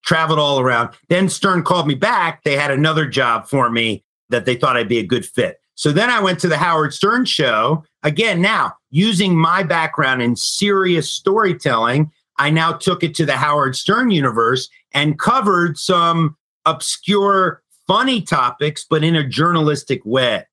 Traveled 0.04 0.38
all 0.38 0.60
around. 0.60 0.90
Then 1.08 1.30
Stern 1.30 1.62
called 1.64 1.88
me 1.88 1.94
back. 1.94 2.44
They 2.44 2.56
had 2.56 2.70
another 2.70 3.06
job 3.06 3.48
for 3.48 3.70
me 3.70 4.04
that 4.28 4.44
they 4.44 4.54
thought 4.54 4.76
I'd 4.76 4.86
be 4.86 4.98
a 4.98 5.06
good 5.06 5.24
fit. 5.24 5.58
So 5.74 5.90
then 5.90 6.10
I 6.10 6.20
went 6.20 6.38
to 6.40 6.48
the 6.48 6.58
Howard 6.58 6.92
Stern 6.92 7.24
show. 7.24 7.84
Again, 8.02 8.42
now 8.42 8.74
using 8.90 9.34
my 9.34 9.62
background 9.62 10.20
in 10.20 10.36
serious 10.36 11.10
storytelling, 11.10 12.12
I 12.36 12.50
now 12.50 12.72
took 12.74 13.02
it 13.02 13.14
to 13.14 13.24
the 13.24 13.36
Howard 13.38 13.76
Stern 13.76 14.10
universe 14.10 14.68
and 14.92 15.18
covered 15.18 15.78
some 15.78 16.36
obscure 16.66 17.62
funny 17.88 18.22
topics, 18.22 18.86
but 18.88 19.02
in 19.02 19.16
a 19.16 19.26
journalistic 19.26 20.00
way. 20.04 20.44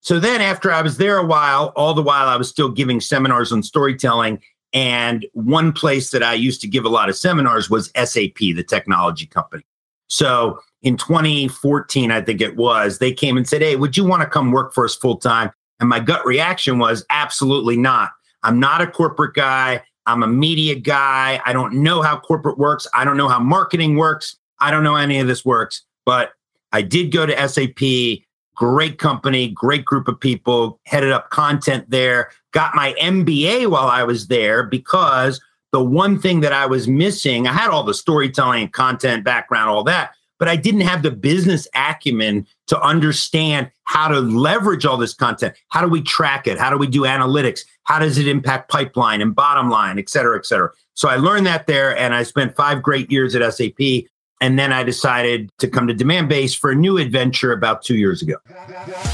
So 0.00 0.18
then, 0.18 0.40
after 0.40 0.72
I 0.72 0.82
was 0.82 0.96
there 0.96 1.16
a 1.16 1.24
while, 1.24 1.72
all 1.76 1.94
the 1.94 2.02
while 2.02 2.28
I 2.28 2.36
was 2.36 2.48
still 2.48 2.68
giving 2.68 3.00
seminars 3.00 3.52
on 3.52 3.62
storytelling. 3.62 4.42
And 4.74 5.26
one 5.32 5.72
place 5.72 6.10
that 6.10 6.22
I 6.22 6.34
used 6.34 6.60
to 6.62 6.68
give 6.68 6.84
a 6.84 6.88
lot 6.88 7.08
of 7.08 7.16
seminars 7.16 7.70
was 7.70 7.92
SAP, 7.94 8.38
the 8.38 8.64
technology 8.66 9.26
company. 9.26 9.64
So 10.08 10.58
in 10.82 10.96
2014, 10.96 12.10
I 12.10 12.20
think 12.20 12.40
it 12.40 12.56
was, 12.56 12.98
they 12.98 13.12
came 13.12 13.36
and 13.36 13.48
said, 13.48 13.62
Hey, 13.62 13.76
would 13.76 13.96
you 13.96 14.04
want 14.04 14.22
to 14.22 14.28
come 14.28 14.50
work 14.50 14.74
for 14.74 14.84
us 14.84 14.96
full 14.96 15.16
time? 15.16 15.50
And 15.78 15.88
my 15.88 16.00
gut 16.00 16.24
reaction 16.26 16.78
was 16.78 17.04
absolutely 17.10 17.76
not. 17.76 18.10
I'm 18.42 18.58
not 18.58 18.80
a 18.80 18.86
corporate 18.86 19.34
guy. 19.34 19.82
I'm 20.06 20.22
a 20.22 20.26
media 20.26 20.74
guy. 20.74 21.40
I 21.46 21.52
don't 21.52 21.74
know 21.74 22.02
how 22.02 22.18
corporate 22.18 22.58
works. 22.58 22.88
I 22.92 23.04
don't 23.04 23.16
know 23.16 23.28
how 23.28 23.38
marketing 23.38 23.96
works. 23.96 24.36
I 24.58 24.70
don't 24.70 24.82
know 24.82 24.96
any 24.96 25.18
of 25.18 25.26
this 25.26 25.44
works, 25.44 25.82
but 26.04 26.32
I 26.72 26.82
did 26.82 27.12
go 27.12 27.26
to 27.26 27.48
SAP, 27.48 28.24
great 28.54 28.98
company, 28.98 29.48
great 29.48 29.84
group 29.84 30.08
of 30.08 30.18
people, 30.18 30.80
headed 30.86 31.12
up 31.12 31.30
content 31.30 31.88
there, 31.88 32.30
got 32.52 32.74
my 32.74 32.94
MBA 33.00 33.68
while 33.68 33.88
I 33.88 34.02
was 34.02 34.28
there 34.28 34.62
because 34.62 35.40
the 35.72 35.82
one 35.82 36.18
thing 36.18 36.40
that 36.40 36.52
I 36.52 36.66
was 36.66 36.86
missing, 36.86 37.46
I 37.46 37.52
had 37.52 37.70
all 37.70 37.82
the 37.82 37.94
storytelling, 37.94 38.68
content 38.68 39.24
background, 39.24 39.70
all 39.70 39.84
that, 39.84 40.12
but 40.38 40.48
I 40.48 40.56
didn't 40.56 40.82
have 40.82 41.02
the 41.02 41.10
business 41.10 41.68
acumen 41.74 42.46
to 42.66 42.80
understand 42.80 43.70
how 43.84 44.08
to 44.08 44.20
leverage 44.20 44.84
all 44.84 44.96
this 44.96 45.14
content. 45.14 45.54
How 45.68 45.80
do 45.80 45.88
we 45.88 46.02
track 46.02 46.46
it? 46.46 46.58
How 46.58 46.68
do 46.68 46.76
we 46.76 46.86
do 46.86 47.02
analytics? 47.02 47.60
How 47.84 47.98
does 47.98 48.18
it 48.18 48.28
impact 48.28 48.70
pipeline 48.70 49.20
and 49.20 49.34
bottom 49.34 49.70
line, 49.70 49.98
et 49.98 50.08
cetera, 50.08 50.36
et 50.36 50.44
cetera? 50.44 50.70
So 50.94 51.08
I 51.08 51.16
learned 51.16 51.46
that 51.46 51.66
there 51.66 51.96
and 51.96 52.14
I 52.14 52.22
spent 52.22 52.56
five 52.56 52.82
great 52.82 53.10
years 53.10 53.34
at 53.34 53.54
SAP. 53.54 54.04
And 54.42 54.58
then 54.58 54.72
I 54.72 54.82
decided 54.82 55.50
to 55.58 55.68
come 55.68 55.86
to 55.86 55.94
Demandbase 55.94 56.58
for 56.58 56.72
a 56.72 56.74
new 56.74 56.98
adventure 56.98 57.52
about 57.52 57.82
two 57.82 57.94
years 57.94 58.22
ago. 58.22 58.34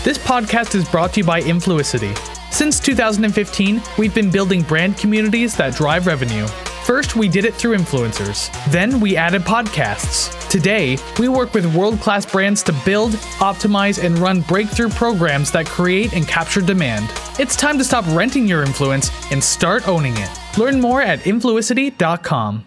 This 0.03 0.17
podcast 0.17 0.75
is 0.75 0.89
brought 0.89 1.13
to 1.13 1.21
you 1.21 1.27
by 1.27 1.43
Influicity. 1.43 2.17
Since 2.51 2.81
2015, 2.81 3.83
we've 3.99 4.15
been 4.15 4.31
building 4.31 4.63
brand 4.63 4.97
communities 4.97 5.55
that 5.57 5.75
drive 5.75 6.07
revenue. 6.07 6.47
First, 6.87 7.15
we 7.15 7.29
did 7.29 7.45
it 7.45 7.53
through 7.53 7.77
influencers. 7.77 8.51
Then, 8.73 9.01
we 9.01 9.19
added 9.19 9.43
podcasts. 9.43 10.33
Today, 10.49 10.97
we 11.19 11.29
work 11.29 11.53
with 11.53 11.77
world 11.77 12.01
class 12.01 12.25
brands 12.25 12.63
to 12.63 12.73
build, 12.87 13.11
optimize, 13.41 14.03
and 14.03 14.19
run 14.19 14.41
breakthrough 14.41 14.89
programs 14.89 15.53
that 15.53 15.67
create 15.67 16.15
and 16.15 16.27
capture 16.27 16.63
demand. 16.63 17.13
It's 17.39 17.55
time 17.55 17.77
to 17.77 17.85
stop 17.85 18.07
renting 18.17 18.47
your 18.47 18.63
influence 18.63 19.11
and 19.31 19.45
start 19.45 19.87
owning 19.87 20.15
it. 20.17 20.31
Learn 20.57 20.81
more 20.81 21.03
at 21.03 21.19
influicity.com. 21.21 22.65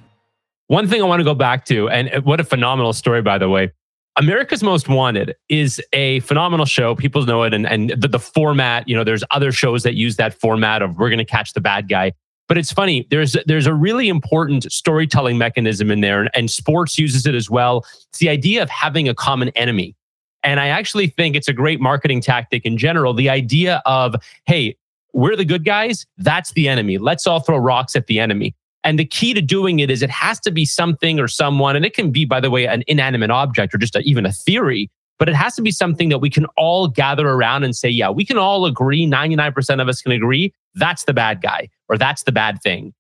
One 0.71 0.87
thing 0.87 1.01
I 1.01 1.05
want 1.05 1.19
to 1.19 1.25
go 1.25 1.35
back 1.35 1.65
to, 1.65 1.89
and 1.89 2.09
uh, 2.13 2.21
what 2.21 2.39
a 2.39 2.45
phenomenal 2.45 2.93
story, 2.93 3.21
by 3.21 3.37
the 3.37 3.49
way. 3.49 3.73
America's 4.15 4.63
Most 4.63 4.87
Wanted 4.87 5.35
is 5.49 5.81
a 5.91 6.21
phenomenal 6.21 6.65
show. 6.65 6.95
People 6.95 7.25
know 7.25 7.43
it, 7.43 7.53
and, 7.53 7.67
and 7.67 7.89
the, 7.89 8.07
the 8.07 8.19
format, 8.19 8.87
you 8.87 8.95
know, 8.95 9.03
there's 9.03 9.21
other 9.31 9.51
shows 9.51 9.83
that 9.83 9.95
use 9.95 10.15
that 10.15 10.33
format 10.33 10.81
of 10.81 10.95
we're 10.95 11.09
going 11.09 11.19
to 11.19 11.25
catch 11.25 11.51
the 11.51 11.59
bad 11.59 11.89
guy. 11.89 12.13
But 12.47 12.57
it's 12.57 12.71
funny. 12.71 13.05
There's 13.09 13.35
there's 13.47 13.67
a 13.67 13.73
really 13.73 14.07
important 14.07 14.71
storytelling 14.71 15.37
mechanism 15.37 15.91
in 15.91 15.99
there, 15.99 16.21
and, 16.21 16.29
and 16.33 16.49
sports 16.49 16.97
uses 16.97 17.25
it 17.25 17.35
as 17.35 17.49
well. 17.49 17.85
It's 18.07 18.19
the 18.19 18.29
idea 18.29 18.63
of 18.63 18.69
having 18.69 19.09
a 19.09 19.13
common 19.13 19.49
enemy. 19.49 19.93
And 20.41 20.57
I 20.57 20.67
actually 20.67 21.07
think 21.07 21.35
it's 21.35 21.49
a 21.49 21.53
great 21.53 21.81
marketing 21.81 22.21
tactic 22.21 22.65
in 22.65 22.77
general. 22.77 23.13
The 23.13 23.29
idea 23.29 23.81
of, 23.85 24.15
hey, 24.45 24.77
we're 25.11 25.35
the 25.35 25.43
good 25.43 25.65
guys, 25.65 26.05
that's 26.17 26.53
the 26.53 26.69
enemy. 26.69 26.97
Let's 26.97 27.27
all 27.27 27.41
throw 27.41 27.57
rocks 27.57 27.97
at 27.97 28.07
the 28.07 28.21
enemy. 28.21 28.55
And 28.83 28.97
the 28.97 29.05
key 29.05 29.33
to 29.33 29.41
doing 29.41 29.79
it 29.79 29.91
is 29.91 30.01
it 30.01 30.09
has 30.09 30.39
to 30.41 30.51
be 30.51 30.65
something 30.65 31.19
or 31.19 31.27
someone, 31.27 31.75
and 31.75 31.85
it 31.85 31.93
can 31.93 32.11
be, 32.11 32.25
by 32.25 32.39
the 32.39 32.49
way, 32.49 32.65
an 32.65 32.83
inanimate 32.87 33.29
object 33.29 33.73
or 33.73 33.77
just 33.77 33.95
a, 33.95 33.99
even 33.99 34.25
a 34.25 34.31
theory, 34.31 34.89
but 35.19 35.29
it 35.29 35.35
has 35.35 35.55
to 35.55 35.61
be 35.61 35.69
something 35.69 36.09
that 36.09 36.17
we 36.17 36.31
can 36.31 36.45
all 36.57 36.87
gather 36.87 37.29
around 37.29 37.63
and 37.63 37.75
say, 37.75 37.87
yeah, 37.87 38.09
we 38.09 38.25
can 38.25 38.39
all 38.39 38.65
agree, 38.65 39.05
99% 39.05 39.79
of 39.79 39.87
us 39.87 40.01
can 40.01 40.11
agree, 40.11 40.51
that's 40.73 41.03
the 41.03 41.13
bad 41.13 41.41
guy 41.41 41.69
or 41.89 41.97
that's 41.97 42.23
the 42.23 42.31
bad 42.31 42.59
thing. 42.63 42.93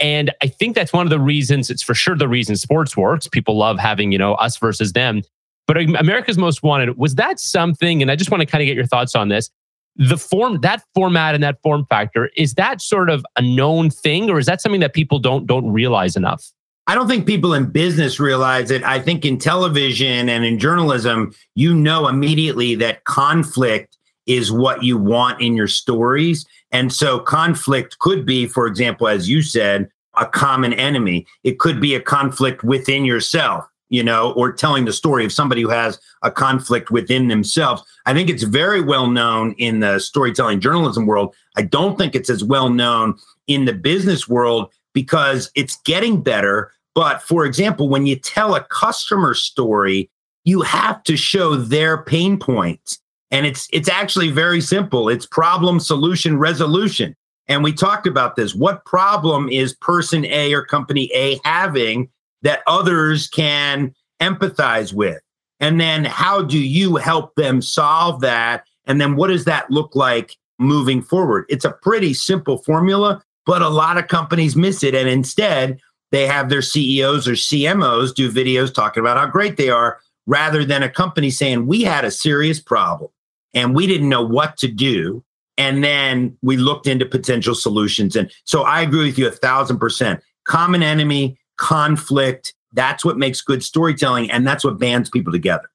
And 0.00 0.32
I 0.42 0.48
think 0.48 0.74
that's 0.74 0.92
one 0.92 1.06
of 1.06 1.10
the 1.10 1.20
reasons, 1.20 1.70
it's 1.70 1.82
for 1.82 1.94
sure 1.94 2.16
the 2.16 2.28
reason 2.28 2.56
sports 2.56 2.96
works. 2.96 3.28
People 3.28 3.56
love 3.56 3.78
having, 3.78 4.12
you 4.12 4.18
know, 4.18 4.34
us 4.34 4.56
versus 4.56 4.92
them. 4.92 5.22
But 5.68 5.76
America's 5.76 6.38
Most 6.38 6.62
Wanted, 6.62 6.96
was 6.96 7.16
that 7.16 7.38
something, 7.38 8.00
and 8.00 8.10
I 8.10 8.16
just 8.16 8.30
want 8.30 8.40
to 8.40 8.46
kind 8.46 8.62
of 8.62 8.66
get 8.66 8.74
your 8.74 8.86
thoughts 8.86 9.14
on 9.14 9.28
this. 9.28 9.50
The 9.98 10.16
form, 10.16 10.60
that 10.60 10.82
format 10.94 11.34
and 11.34 11.42
that 11.42 11.60
form 11.62 11.84
factor, 11.90 12.30
is 12.36 12.54
that 12.54 12.80
sort 12.80 13.10
of 13.10 13.26
a 13.36 13.42
known 13.42 13.90
thing, 13.90 14.30
or 14.30 14.38
is 14.38 14.46
that 14.46 14.60
something 14.60 14.80
that 14.80 14.94
people 14.94 15.18
don't 15.18 15.46
don't 15.46 15.70
realize 15.70 16.16
enough? 16.16 16.52
I 16.86 16.94
don't 16.94 17.06
think 17.06 17.26
people 17.26 17.52
in 17.52 17.66
business 17.66 18.18
realize 18.18 18.70
it. 18.70 18.82
I 18.82 18.98
think 18.98 19.26
in 19.26 19.36
television 19.36 20.30
and 20.30 20.44
in 20.44 20.58
journalism, 20.58 21.34
you 21.54 21.74
know 21.74 22.08
immediately 22.08 22.74
that 22.76 23.04
conflict 23.04 23.98
is 24.26 24.50
what 24.50 24.82
you 24.82 24.96
want 24.96 25.40
in 25.40 25.54
your 25.54 25.66
stories. 25.66 26.46
And 26.70 26.92
so 26.92 27.18
conflict 27.18 27.98
could 27.98 28.24
be, 28.24 28.46
for 28.46 28.66
example, 28.66 29.06
as 29.08 29.28
you 29.28 29.42
said, 29.42 29.90
a 30.16 30.26
common 30.26 30.72
enemy. 30.72 31.26
It 31.44 31.58
could 31.58 31.80
be 31.80 31.94
a 31.94 32.00
conflict 32.00 32.64
within 32.64 33.04
yourself, 33.04 33.64
you 33.88 34.02
know, 34.02 34.32
or 34.32 34.52
telling 34.52 34.84
the 34.84 34.92
story 34.92 35.24
of 35.24 35.32
somebody 35.32 35.62
who 35.62 35.68
has 35.68 36.00
a 36.22 36.30
conflict 36.30 36.90
within 36.90 37.28
themselves. 37.28 37.82
I 38.06 38.12
think 38.12 38.28
it's 38.28 38.42
very 38.42 38.80
well 38.80 39.08
known 39.08 39.52
in 39.58 39.80
the 39.80 39.98
storytelling 39.98 40.60
journalism 40.60 41.06
world. 41.06 41.34
I 41.56 41.62
don't 41.62 41.96
think 41.96 42.14
it's 42.14 42.30
as 42.30 42.44
well 42.44 42.70
known 42.70 43.18
in 43.46 43.64
the 43.64 43.72
business 43.72 44.28
world 44.28 44.70
because 44.92 45.50
it's 45.54 45.76
getting 45.82 46.22
better. 46.22 46.72
But 46.94 47.22
for 47.22 47.44
example, 47.44 47.88
when 47.88 48.06
you 48.06 48.16
tell 48.16 48.54
a 48.54 48.64
customer 48.64 49.34
story, 49.34 50.10
you 50.44 50.62
have 50.62 51.02
to 51.04 51.16
show 51.16 51.54
their 51.56 52.02
pain 52.02 52.38
points 52.38 52.98
and 53.30 53.46
it's 53.46 53.68
it's 53.72 53.88
actually 53.88 54.30
very 54.30 54.60
simple. 54.60 55.08
It's 55.08 55.26
problem 55.26 55.80
solution 55.80 56.38
resolution. 56.38 57.14
And 57.46 57.64
we 57.64 57.72
talked 57.72 58.06
about 58.06 58.36
this. 58.36 58.54
What 58.54 58.84
problem 58.84 59.48
is 59.48 59.74
person 59.74 60.24
A 60.26 60.52
or 60.52 60.64
company 60.64 61.10
A 61.14 61.40
having 61.44 62.08
that 62.42 62.62
others 62.66 63.28
can 63.28 63.94
empathize 64.20 64.92
with? 64.92 65.20
And 65.60 65.80
then 65.80 66.04
how 66.04 66.42
do 66.42 66.58
you 66.58 66.96
help 66.96 67.34
them 67.34 67.60
solve 67.60 68.20
that? 68.20 68.64
And 68.86 69.00
then 69.00 69.16
what 69.16 69.28
does 69.28 69.44
that 69.44 69.70
look 69.70 69.94
like 69.94 70.36
moving 70.58 71.02
forward? 71.02 71.46
It's 71.48 71.64
a 71.64 71.72
pretty 71.82 72.14
simple 72.14 72.58
formula, 72.58 73.22
but 73.44 73.62
a 73.62 73.68
lot 73.68 73.98
of 73.98 74.08
companies 74.08 74.56
miss 74.56 74.82
it. 74.82 74.94
And 74.94 75.08
instead, 75.08 75.80
they 76.10 76.26
have 76.26 76.48
their 76.48 76.62
CEOs 76.62 77.28
or 77.28 77.32
CMOs 77.32 78.14
do 78.14 78.30
videos 78.30 78.72
talking 78.72 79.00
about 79.00 79.18
how 79.18 79.26
great 79.26 79.56
they 79.56 79.68
are 79.68 79.98
rather 80.26 80.64
than 80.64 80.82
a 80.82 80.88
company 80.88 81.30
saying, 81.30 81.66
We 81.66 81.82
had 81.82 82.04
a 82.04 82.10
serious 82.10 82.60
problem 82.60 83.10
and 83.54 83.74
we 83.74 83.86
didn't 83.86 84.08
know 84.08 84.24
what 84.24 84.56
to 84.58 84.68
do. 84.68 85.24
And 85.56 85.82
then 85.82 86.36
we 86.40 86.56
looked 86.56 86.86
into 86.86 87.04
potential 87.04 87.54
solutions. 87.54 88.14
And 88.14 88.30
so 88.44 88.62
I 88.62 88.80
agree 88.80 89.06
with 89.06 89.18
you 89.18 89.26
a 89.26 89.32
thousand 89.32 89.78
percent. 89.78 90.20
Common 90.44 90.82
enemy, 90.82 91.36
conflict, 91.58 92.54
that's 92.72 93.04
what 93.04 93.18
makes 93.18 93.40
good 93.40 93.62
storytelling. 93.62 94.30
And 94.30 94.46
that's 94.46 94.64
what 94.64 94.78
bands 94.78 95.10
people 95.10 95.32
together. 95.32 95.68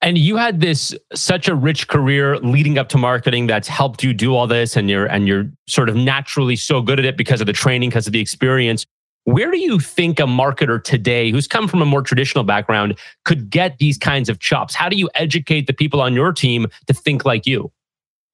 And 0.00 0.16
you 0.16 0.36
had 0.36 0.60
this 0.60 0.94
such 1.14 1.48
a 1.48 1.54
rich 1.54 1.88
career 1.88 2.38
leading 2.38 2.78
up 2.78 2.88
to 2.90 2.98
marketing 2.98 3.48
that's 3.48 3.66
helped 3.66 4.04
you 4.04 4.14
do 4.14 4.34
all 4.34 4.46
this 4.46 4.76
and 4.76 4.88
you're 4.88 5.06
and 5.06 5.26
you're 5.26 5.50
sort 5.66 5.88
of 5.88 5.96
naturally 5.96 6.54
so 6.54 6.80
good 6.80 7.00
at 7.00 7.04
it 7.04 7.16
because 7.16 7.40
of 7.40 7.46
the 7.48 7.52
training, 7.52 7.90
because 7.90 8.06
of 8.06 8.12
the 8.12 8.20
experience. 8.20 8.86
Where 9.24 9.50
do 9.50 9.58
you 9.58 9.78
think 9.78 10.20
a 10.20 10.22
marketer 10.22 10.82
today 10.82 11.30
who's 11.30 11.48
come 11.48 11.68
from 11.68 11.82
a 11.82 11.84
more 11.84 12.00
traditional 12.00 12.44
background 12.44 12.96
could 13.24 13.50
get 13.50 13.78
these 13.78 13.98
kinds 13.98 14.28
of 14.28 14.38
chops? 14.38 14.74
How 14.74 14.88
do 14.88 14.96
you 14.96 15.10
educate 15.14 15.66
the 15.66 15.74
people 15.74 16.00
on 16.00 16.14
your 16.14 16.32
team 16.32 16.68
to 16.86 16.94
think 16.94 17.24
like 17.24 17.44
you? 17.44 17.70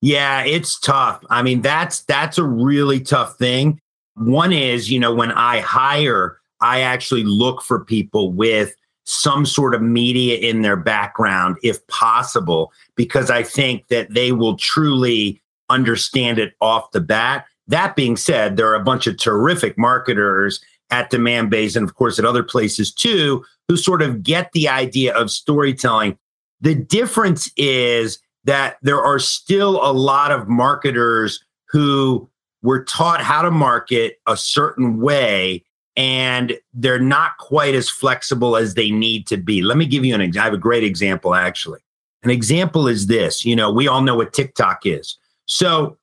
Yeah, 0.03 0.45
it's 0.45 0.79
tough. 0.79 1.25
I 1.31 1.43
mean, 1.43 1.63
that's 1.63 2.03
that's 2.03 2.37
a 2.37 2.45
really 2.45 3.01
tough 3.01 3.39
thing. 3.39 3.81
One 4.17 4.53
is, 4.53 4.91
you 4.91 5.01
know, 5.01 5.15
when 5.15 5.33
I 5.33 5.61
hire, 5.61 6.39
I 6.65 6.81
actually 6.81 7.25
look 7.25 7.63
for 7.63 7.85
people 7.85 8.33
with 8.33 8.75
some 9.05 9.45
sort 9.45 9.75
of 9.75 9.83
media 9.83 10.39
in 10.39 10.63
their 10.63 10.77
background 10.77 11.59
if 11.63 11.87
possible 11.89 12.73
because 12.97 13.31
I 13.31 13.43
think 13.43 13.89
that 13.89 14.15
they 14.15 14.33
will 14.33 14.57
truly 14.57 15.43
understand 15.69 16.39
it 16.39 16.55
off 16.61 16.91
the 16.93 17.01
bat. 17.01 17.45
That 17.67 17.97
being 17.97 18.17
said, 18.17 18.57
there 18.57 18.69
are 18.69 18.75
a 18.75 18.83
bunch 18.83 19.07
of 19.07 19.19
terrific 19.19 19.77
marketers 19.77 20.61
at 20.91 21.11
Demandbase 21.11 21.77
and 21.77 21.87
of 21.87 21.95
course 21.95 22.19
at 22.19 22.25
other 22.25 22.43
places 22.43 22.93
too 22.93 23.45
who 23.69 23.77
sort 23.77 24.03
of 24.03 24.23
get 24.23 24.53
the 24.53 24.69
idea 24.69 25.15
of 25.15 25.31
storytelling 25.31 26.19
the 26.61 26.75
difference 26.75 27.51
is 27.57 28.19
that 28.45 28.77
there 28.83 29.03
are 29.03 29.19
still 29.19 29.85
a 29.85 29.93
lot 29.93 30.31
of 30.31 30.49
marketers 30.49 31.43
who 31.69 32.29
were 32.63 32.85
taught 32.85 33.21
how 33.21 33.43
to 33.43 33.51
market 33.51 34.19
a 34.27 34.37
certain 34.37 35.01
way 35.01 35.64
and 35.97 36.59
they're 36.73 36.99
not 36.99 37.37
quite 37.39 37.75
as 37.75 37.89
flexible 37.89 38.57
as 38.57 38.75
they 38.75 38.91
need 38.91 39.27
to 39.27 39.37
be 39.37 39.63
let 39.63 39.77
me 39.77 39.87
give 39.87 40.05
you 40.05 40.15
an 40.15 40.21
example 40.21 40.43
i 40.43 40.45
have 40.45 40.55
a 40.55 40.59
great 40.59 40.85
example 40.85 41.35
actually 41.35 41.81
an 42.23 42.31
example 42.31 42.89
is 42.89 43.07
this 43.07 43.45
you 43.45 43.55
know 43.55 43.71
we 43.71 43.87
all 43.87 44.03
know 44.03 44.17
what 44.17 44.33
tiktok 44.33 44.85
is 44.85 45.17
so 45.47 45.97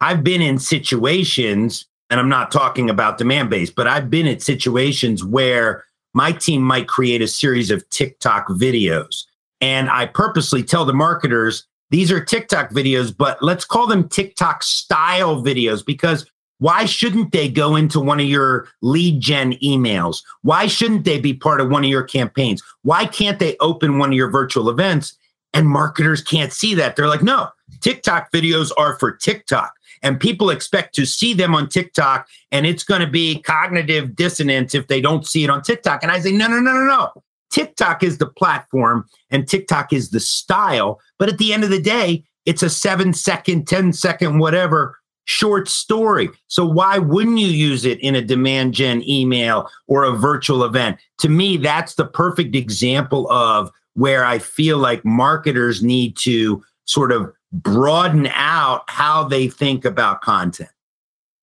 i've 0.00 0.22
been 0.22 0.42
in 0.42 0.58
situations 0.58 1.88
and 2.10 2.18
I'm 2.18 2.28
not 2.28 2.50
talking 2.50 2.88
about 2.88 3.18
Demandbase, 3.18 3.74
but 3.74 3.86
I've 3.86 4.10
been 4.10 4.26
at 4.26 4.42
situations 4.42 5.24
where 5.24 5.84
my 6.14 6.32
team 6.32 6.62
might 6.62 6.88
create 6.88 7.20
a 7.20 7.28
series 7.28 7.70
of 7.70 7.88
TikTok 7.90 8.48
videos. 8.48 9.24
And 9.60 9.90
I 9.90 10.06
purposely 10.06 10.62
tell 10.62 10.84
the 10.84 10.94
marketers, 10.94 11.66
these 11.90 12.10
are 12.10 12.22
TikTok 12.22 12.70
videos, 12.70 13.14
but 13.16 13.42
let's 13.42 13.64
call 13.64 13.86
them 13.86 14.08
TikTok 14.08 14.62
style 14.62 15.42
videos 15.42 15.84
because 15.84 16.26
Why 16.58 16.84
shouldn't 16.84 17.32
they 17.32 17.48
go 17.48 17.76
into 17.76 18.00
one 18.00 18.20
of 18.20 18.26
your 18.26 18.68
lead 18.82 19.20
gen 19.20 19.54
emails? 19.54 20.22
Why 20.42 20.66
shouldn't 20.66 21.04
they 21.04 21.20
be 21.20 21.34
part 21.34 21.60
of 21.60 21.70
one 21.70 21.84
of 21.84 21.90
your 21.90 22.02
campaigns? 22.02 22.62
Why 22.82 23.06
can't 23.06 23.38
they 23.38 23.56
open 23.60 23.98
one 23.98 24.10
of 24.10 24.16
your 24.16 24.30
virtual 24.30 24.68
events? 24.68 25.16
And 25.54 25.68
marketers 25.68 26.22
can't 26.22 26.52
see 26.52 26.74
that. 26.74 26.96
They're 26.96 27.08
like, 27.08 27.22
no, 27.22 27.48
TikTok 27.80 28.32
videos 28.32 28.70
are 28.76 28.98
for 28.98 29.12
TikTok. 29.12 29.72
And 30.02 30.20
people 30.20 30.50
expect 30.50 30.94
to 30.96 31.06
see 31.06 31.34
them 31.34 31.54
on 31.54 31.68
TikTok, 31.68 32.28
and 32.52 32.66
it's 32.66 32.84
going 32.84 33.00
to 33.00 33.06
be 33.06 33.40
cognitive 33.42 34.14
dissonance 34.14 34.74
if 34.74 34.86
they 34.86 35.00
don't 35.00 35.26
see 35.26 35.42
it 35.42 35.50
on 35.50 35.62
TikTok. 35.62 36.02
And 36.02 36.12
I 36.12 36.20
say, 36.20 36.30
no, 36.30 36.46
no, 36.46 36.60
no, 36.60 36.72
no, 36.72 36.84
no. 36.84 37.22
TikTok 37.50 38.02
is 38.02 38.18
the 38.18 38.26
platform 38.26 39.06
and 39.30 39.48
TikTok 39.48 39.92
is 39.92 40.10
the 40.10 40.20
style. 40.20 41.00
But 41.18 41.28
at 41.28 41.38
the 41.38 41.52
end 41.52 41.64
of 41.64 41.70
the 41.70 41.80
day, 41.80 42.24
it's 42.44 42.62
a 42.62 42.70
seven 42.70 43.12
second, 43.12 43.66
10 43.66 43.92
second, 43.92 44.38
whatever 44.38 44.98
short 45.28 45.68
story. 45.68 46.30
So 46.46 46.64
why 46.64 46.98
wouldn't 46.98 47.38
you 47.38 47.48
use 47.48 47.84
it 47.84 48.00
in 48.00 48.14
a 48.14 48.22
demand 48.22 48.72
gen 48.72 49.06
email 49.06 49.70
or 49.86 50.04
a 50.04 50.12
virtual 50.12 50.64
event? 50.64 50.98
To 51.18 51.28
me, 51.28 51.58
that's 51.58 51.94
the 51.94 52.06
perfect 52.06 52.56
example 52.56 53.30
of 53.30 53.70
where 53.92 54.24
I 54.24 54.38
feel 54.38 54.78
like 54.78 55.04
marketers 55.04 55.82
need 55.82 56.16
to 56.18 56.64
sort 56.86 57.12
of 57.12 57.30
broaden 57.52 58.28
out 58.28 58.84
how 58.88 59.22
they 59.24 59.48
think 59.48 59.84
about 59.84 60.22
content. 60.22 60.70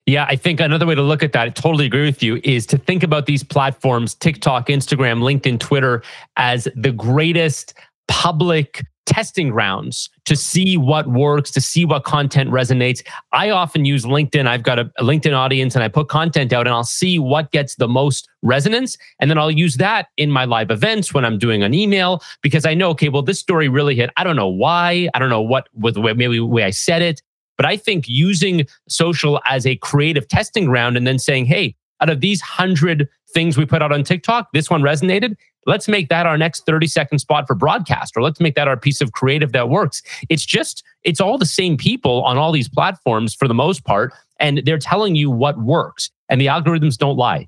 Yeah, 0.08 0.26
I 0.28 0.36
think 0.36 0.60
another 0.60 0.88
way 0.88 0.96
to 0.96 1.02
look 1.04 1.22
at 1.22 1.34
that, 1.34 1.48
I 1.48 1.50
totally 1.50 1.86
agree 1.86 2.06
with 2.06 2.24
you, 2.24 2.42
is 2.44 2.66
to 2.68 2.80
think 2.80 3.04
about 3.04 3.28
these 3.28 3.44
platforms, 3.44 4.16
TikTok, 4.16 4.68
Instagram, 4.68 5.20
LinkedIn, 5.22 5.60
Twitter, 5.60 6.02
as 6.38 6.68
the 6.76 6.92
greatest 6.92 7.76
public 8.08 8.84
testing 9.06 9.50
grounds 9.50 10.10
to 10.26 10.36
see 10.36 10.78
what 10.78 11.08
works, 11.08 11.52
to 11.52 11.62
see 11.62 11.86
what 11.86 12.04
content 12.04 12.50
resonates. 12.50 13.06
I 13.32 13.50
often 13.50 13.86
use 13.86 14.06
LinkedIn. 14.06 14.48
I've 14.48 14.64
got 14.64 14.80
a, 14.80 14.86
LinkedIn 15.00 15.36
audience 15.36 15.76
and 15.76 15.84
I 15.84 15.88
put 15.88 16.08
content 16.08 16.52
out 16.54 16.68
and 16.68 16.74
I'll 16.74 16.84
see 16.84 17.20
what 17.20 17.52
gets 17.52 17.76
the 17.76 17.88
most 17.88 18.28
resonance. 18.42 18.98
And 19.20 19.30
then 19.30 19.38
I'll 19.38 19.52
use 19.52 19.76
that 19.76 20.08
in 20.18 20.32
my 20.32 20.46
live 20.46 20.72
events 20.72 21.14
when 21.14 21.26
I'm 21.26 21.38
doing 21.38 21.64
an 21.64 21.74
email 21.74 22.22
because 22.42 22.66
I 22.66 22.74
know, 22.74 22.90
okay, 22.92 23.10
well, 23.10 23.22
this 23.22 23.40
story 23.40 23.70
really 23.70 23.96
hit. 23.96 24.10
I 24.18 24.24
don't 24.24 24.36
know 24.36 24.48
why. 24.48 25.10
I 25.14 25.20
don't 25.20 25.30
know 25.30 25.42
what, 25.42 25.70
with 25.74 25.94
the 25.96 26.02
way, 26.02 26.14
maybe 26.14 26.38
the 26.38 26.46
way 26.46 26.64
I 26.64 26.72
said 26.72 27.02
it. 27.02 27.22
But 27.58 27.66
I 27.66 27.78
think 27.78 28.06
using 28.08 28.66
social 28.90 29.40
as 29.46 29.66
a 29.66 29.78
creative 29.78 30.28
testing 30.28 30.66
ground 30.66 30.98
and 30.98 31.08
then 31.08 31.20
saying, 31.20 31.46
hey, 31.46 31.76
out 32.02 32.10
of 32.10 32.20
these 32.20 32.42
hundred 32.42 33.08
things 33.34 33.58
we 33.58 33.66
put 33.66 33.82
out 33.82 33.92
on 33.92 34.04
TikTok, 34.04 34.50
this 34.54 34.70
one 34.70 34.82
resonated. 34.82 35.36
Let's 35.66 35.88
make 35.88 36.10
that 36.10 36.26
our 36.26 36.38
next 36.38 36.66
30 36.66 36.88
second 36.88 37.20
spot 37.20 37.48
for 37.48 37.56
broadcast, 37.56 38.16
or 38.16 38.22
let's 38.22 38.40
make 38.40 38.56
that 38.56 38.68
our 38.68 38.78
piece 38.78 39.02
of 39.02 39.12
creative 39.12 39.52
that 39.54 39.70
works. 39.70 40.02
It's 40.30 40.46
just, 40.46 40.84
it's 41.04 41.20
all 41.20 41.38
the 41.38 41.46
same 41.46 41.78
people 41.78 42.24
on 42.24 42.38
all 42.38 42.52
these 42.52 42.70
platforms 42.70 43.34
for 43.34 43.48
the 43.48 43.54
most 43.54 43.84
part, 43.84 44.14
and 44.40 44.62
they're 44.66 44.78
telling 44.78 45.16
you 45.16 45.32
what 45.32 45.58
works, 45.60 46.10
and 46.30 46.40
the 46.40 46.48
algorithms 46.48 46.98
don't 46.98 47.18
lie. 47.18 47.48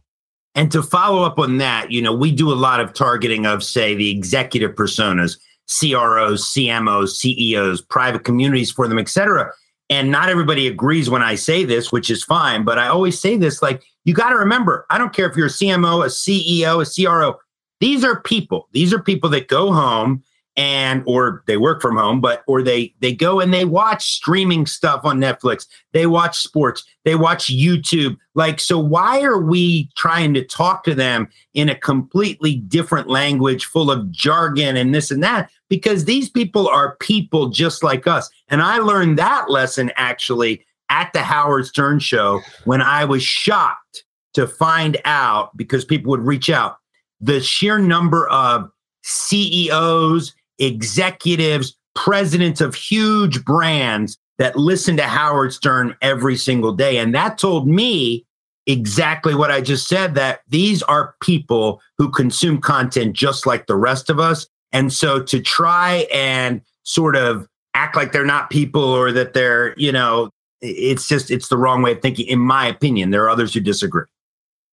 And 0.56 0.72
to 0.72 0.82
follow 0.82 1.22
up 1.22 1.38
on 1.38 1.60
that, 1.60 1.92
you 1.92 2.02
know, 2.02 2.14
we 2.16 2.32
do 2.32 2.52
a 2.52 2.56
lot 2.56 2.80
of 2.80 2.94
targeting 2.94 3.46
of, 3.46 3.64
say, 3.64 3.94
the 3.94 4.10
executive 4.10 4.72
personas, 4.72 5.38
CROs, 5.68 6.44
CMOs, 6.46 7.10
CEOs, 7.10 7.82
private 7.82 8.24
communities 8.24 8.72
for 8.72 8.88
them, 8.88 8.98
et 8.98 9.10
cetera. 9.10 9.52
And 9.90 10.10
not 10.12 10.30
everybody 10.30 10.68
agrees 10.68 11.10
when 11.10 11.22
I 11.22 11.36
say 11.36 11.64
this, 11.64 11.92
which 11.92 12.10
is 12.10 12.24
fine. 12.24 12.64
But 12.64 12.80
I 12.80 12.88
always 12.88 13.20
say 13.20 13.38
this 13.38 13.62
like, 13.62 13.84
you 14.04 14.14
got 14.14 14.30
to 14.30 14.36
remember, 14.38 14.86
I 14.90 14.98
don't 14.98 15.14
care 15.14 15.30
if 15.30 15.38
you're 15.38 15.48
a 15.48 15.50
CMO, 15.50 16.04
a 16.04 16.08
CEO, 16.08 16.82
a 16.82 17.06
CRO, 17.06 17.38
these 17.80 18.04
are 18.04 18.22
people. 18.22 18.68
These 18.72 18.94
are 18.94 19.02
people 19.02 19.30
that 19.32 19.48
go 19.48 19.72
home 19.72 20.24
and 20.58 21.04
or 21.06 21.44
they 21.46 21.56
work 21.56 21.84
from 21.84 21.96
home 21.96 22.20
but 22.20 22.44
or 22.48 22.64
they 22.64 22.92
they 23.00 23.14
go 23.14 23.40
and 23.40 23.54
they 23.54 23.64
watch 23.64 24.12
streaming 24.12 24.66
stuff 24.66 25.02
on 25.04 25.20
Netflix. 25.20 25.68
They 25.94 26.08
watch 26.08 26.40
sports. 26.40 26.84
They 27.06 27.16
watch 27.16 27.46
YouTube. 27.46 28.18
Like 28.34 28.60
so 28.60 28.80
why 28.80 29.22
are 29.22 29.40
we 29.40 29.90
trying 29.96 30.34
to 30.34 30.44
talk 30.44 30.84
to 30.86 30.96
them 30.96 31.30
in 31.54 31.70
a 31.70 31.76
completely 31.76 32.56
different 32.56 33.08
language 33.08 33.66
full 33.66 33.92
of 33.92 34.12
jargon 34.12 34.76
and 34.76 34.96
this 34.96 35.12
and 35.12 35.24
that? 35.24 35.52
Because 35.70 36.06
these 36.06 36.30
people 36.30 36.68
are 36.68 36.96
people 36.96 37.50
just 37.50 37.84
like 37.84 38.08
us. 38.08 38.28
And 38.48 38.62
I 38.62 38.80
learned 38.80 39.20
that 39.20 39.52
lesson 39.52 39.92
actually 39.96 40.66
at 40.90 41.14
the 41.14 41.22
Howard 41.22 41.68
Stern 41.68 42.00
show 42.00 42.42
when 42.66 42.82
I 42.82 43.06
was 43.06 43.22
shocked 43.22 44.06
to 44.34 44.48
find 44.48 44.98
out 45.06 45.56
because 45.56 45.86
people 45.86 46.10
would 46.12 46.26
reach 46.26 46.50
out 46.50 46.78
the 47.20 47.42
sheer 47.42 47.80
number 47.80 48.28
of 48.30 48.70
CEOs 49.04 50.34
executives, 50.60 51.76
presidents 51.96 52.62
of 52.62 52.76
huge 52.76 53.44
brands 53.46 54.18
that 54.38 54.56
listen 54.56 54.98
to 54.98 55.04
Howard 55.04 55.54
Stern 55.54 55.96
every 56.02 56.36
single 56.36 56.74
day. 56.74 56.98
And 56.98 57.14
that 57.16 57.38
told 57.38 57.68
me 57.68 58.26
exactly 58.68 59.34
what 59.34 59.50
I 59.50 59.62
just 59.62 59.88
said 59.88 60.14
that 60.16 60.42
these 60.48 60.84
are 60.84 61.16
people 61.22 61.82
who 61.98 62.12
consume 62.12 62.60
content 62.62 63.16
just 63.16 63.46
like 63.46 63.66
the 63.66 63.78
rest 63.78 64.10
of 64.10 64.20
us. 64.20 64.48
And 64.72 64.92
so 64.92 65.24
to 65.24 65.40
try 65.40 66.06
and 66.14 66.62
sort 66.84 67.16
of 67.16 67.48
act 67.74 67.96
like 67.96 68.12
they're 68.12 68.26
not 68.26 68.50
people 68.50 68.84
or 68.84 69.12
that 69.12 69.34
they're, 69.34 69.74
you 69.78 69.92
know, 69.92 70.30
it's 70.62 71.08
just, 71.08 71.32
it's 71.32 71.48
the 71.48 71.58
wrong 71.58 71.82
way 71.82 71.94
of 71.94 72.02
thinking, 72.02 72.28
in 72.28 72.40
my 72.40 72.68
opinion. 72.68 73.12
There 73.12 73.24
are 73.24 73.30
others 73.30 73.54
who 73.54 73.60
disagree. 73.60 74.06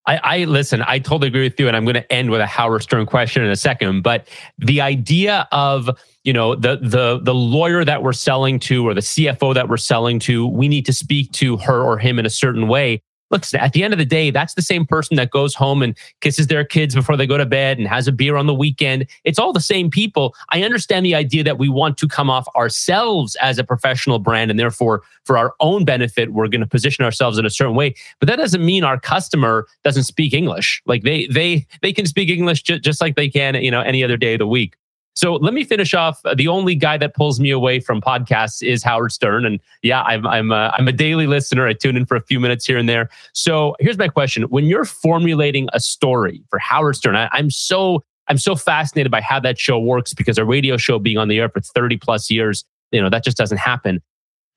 I, 0.06 0.16
I, 0.16 0.44
listen, 0.44 0.82
I 0.86 0.98
totally 0.98 1.28
agree 1.28 1.44
with 1.44 1.58
you. 1.58 1.66
And 1.66 1.76
I'm 1.76 1.84
going 1.84 1.94
to 1.94 2.12
end 2.12 2.30
with 2.30 2.40
a 2.40 2.46
Howard 2.46 2.82
Stern 2.82 3.06
question 3.06 3.42
in 3.42 3.50
a 3.50 3.56
second. 3.56 4.02
But 4.02 4.28
the 4.58 4.80
idea 4.80 5.48
of, 5.50 5.88
you 6.24 6.32
know, 6.32 6.54
the 6.54 6.76
the 6.76 7.20
the 7.22 7.34
lawyer 7.34 7.84
that 7.84 8.02
we're 8.02 8.12
selling 8.12 8.58
to 8.60 8.86
or 8.86 8.94
the 8.94 9.00
CFO 9.00 9.54
that 9.54 9.68
we're 9.68 9.76
selling 9.76 10.18
to, 10.20 10.46
we 10.46 10.68
need 10.68 10.86
to 10.86 10.92
speak 10.92 11.32
to 11.32 11.56
her 11.58 11.82
or 11.82 11.98
him 11.98 12.18
in 12.18 12.26
a 12.26 12.30
certain 12.30 12.68
way 12.68 13.02
look, 13.34 13.44
at 13.54 13.72
the 13.72 13.82
end 13.82 13.92
of 13.92 13.98
the 13.98 14.04
day, 14.04 14.30
that's 14.30 14.54
the 14.54 14.62
same 14.62 14.86
person 14.86 15.16
that 15.16 15.30
goes 15.30 15.54
home 15.54 15.82
and 15.82 15.96
kisses 16.20 16.46
their 16.46 16.64
kids 16.64 16.94
before 16.94 17.16
they 17.16 17.26
go 17.26 17.36
to 17.36 17.44
bed 17.44 17.78
and 17.78 17.88
has 17.88 18.06
a 18.06 18.12
beer 18.12 18.36
on 18.36 18.46
the 18.46 18.54
weekend. 18.54 19.06
It's 19.24 19.38
all 19.38 19.52
the 19.52 19.60
same 19.60 19.90
people. 19.90 20.34
I 20.50 20.62
understand 20.62 21.04
the 21.04 21.14
idea 21.14 21.42
that 21.44 21.58
we 21.58 21.68
want 21.68 21.98
to 21.98 22.08
come 22.08 22.30
off 22.30 22.46
ourselves 22.54 23.36
as 23.42 23.58
a 23.58 23.64
professional 23.64 24.18
brand 24.18 24.50
and 24.50 24.58
therefore 24.58 25.02
for 25.24 25.36
our 25.36 25.54
own 25.60 25.84
benefit, 25.84 26.32
we're 26.32 26.48
going 26.48 26.60
to 26.60 26.66
position 26.66 27.04
ourselves 27.04 27.38
in 27.38 27.44
a 27.44 27.50
certain 27.50 27.74
way. 27.74 27.94
But 28.20 28.28
that 28.28 28.36
doesn't 28.36 28.64
mean 28.64 28.84
our 28.84 29.00
customer 29.00 29.66
doesn't 29.82 30.04
speak 30.04 30.32
English. 30.32 30.80
Like 30.86 31.02
they 31.02 31.26
they 31.26 31.66
they 31.82 31.92
can 31.92 32.06
speak 32.06 32.28
English 32.28 32.62
ju- 32.62 32.78
just 32.78 33.00
like 33.00 33.16
they 33.16 33.28
can, 33.28 33.56
you 33.56 33.70
know, 33.70 33.80
any 33.80 34.04
other 34.04 34.16
day 34.16 34.34
of 34.34 34.38
the 34.38 34.46
week. 34.46 34.76
So 35.14 35.37
let 35.37 35.55
me 35.55 35.62
finish 35.64 35.94
off. 35.94 36.20
Uh, 36.24 36.35
the 36.35 36.48
only 36.48 36.74
guy 36.74 36.98
that 36.98 37.14
pulls 37.14 37.38
me 37.38 37.50
away 37.50 37.79
from 37.79 38.00
podcasts 38.00 38.66
is 38.66 38.83
Howard 38.83 39.12
Stern, 39.12 39.46
and 39.46 39.61
yeah, 39.83 40.03
I'm 40.03 40.27
I'm 40.27 40.50
a, 40.50 40.74
I'm 40.77 40.88
a 40.88 40.92
daily 40.92 41.27
listener. 41.27 41.66
I 41.66 41.72
tune 41.72 41.96
in 41.96 42.05
for 42.05 42.16
a 42.16 42.22
few 42.22 42.40
minutes 42.40 42.66
here 42.66 42.79
and 42.79 42.88
there. 42.88 43.09
So 43.33 43.77
here's 43.79 43.98
my 43.98 44.09
question: 44.09 44.42
When 44.44 44.64
you're 44.64 44.85
formulating 44.85 45.68
a 45.72 45.81
story 45.81 46.42
for 46.50 46.59
Howard 46.59 46.96
Stern, 46.96 47.14
I, 47.14 47.29
I'm 47.33 47.50
so 47.50 48.03
I'm 48.29 48.38
so 48.38 48.57
fascinated 48.57 49.12
by 49.12 49.20
how 49.20 49.38
that 49.40 49.59
show 49.59 49.79
works 49.79 50.14
because 50.14 50.38
a 50.38 50.44
radio 50.44 50.77
show 50.77 50.98
being 50.98 51.18
on 51.18 51.29
the 51.29 51.38
air 51.38 51.48
for 51.48 51.61
30 51.61 51.98
plus 51.98 52.31
years, 52.31 52.64
you 52.90 53.00
know, 53.00 53.11
that 53.11 53.24
just 53.24 53.37
doesn't 53.37 53.59
happen. 53.59 54.03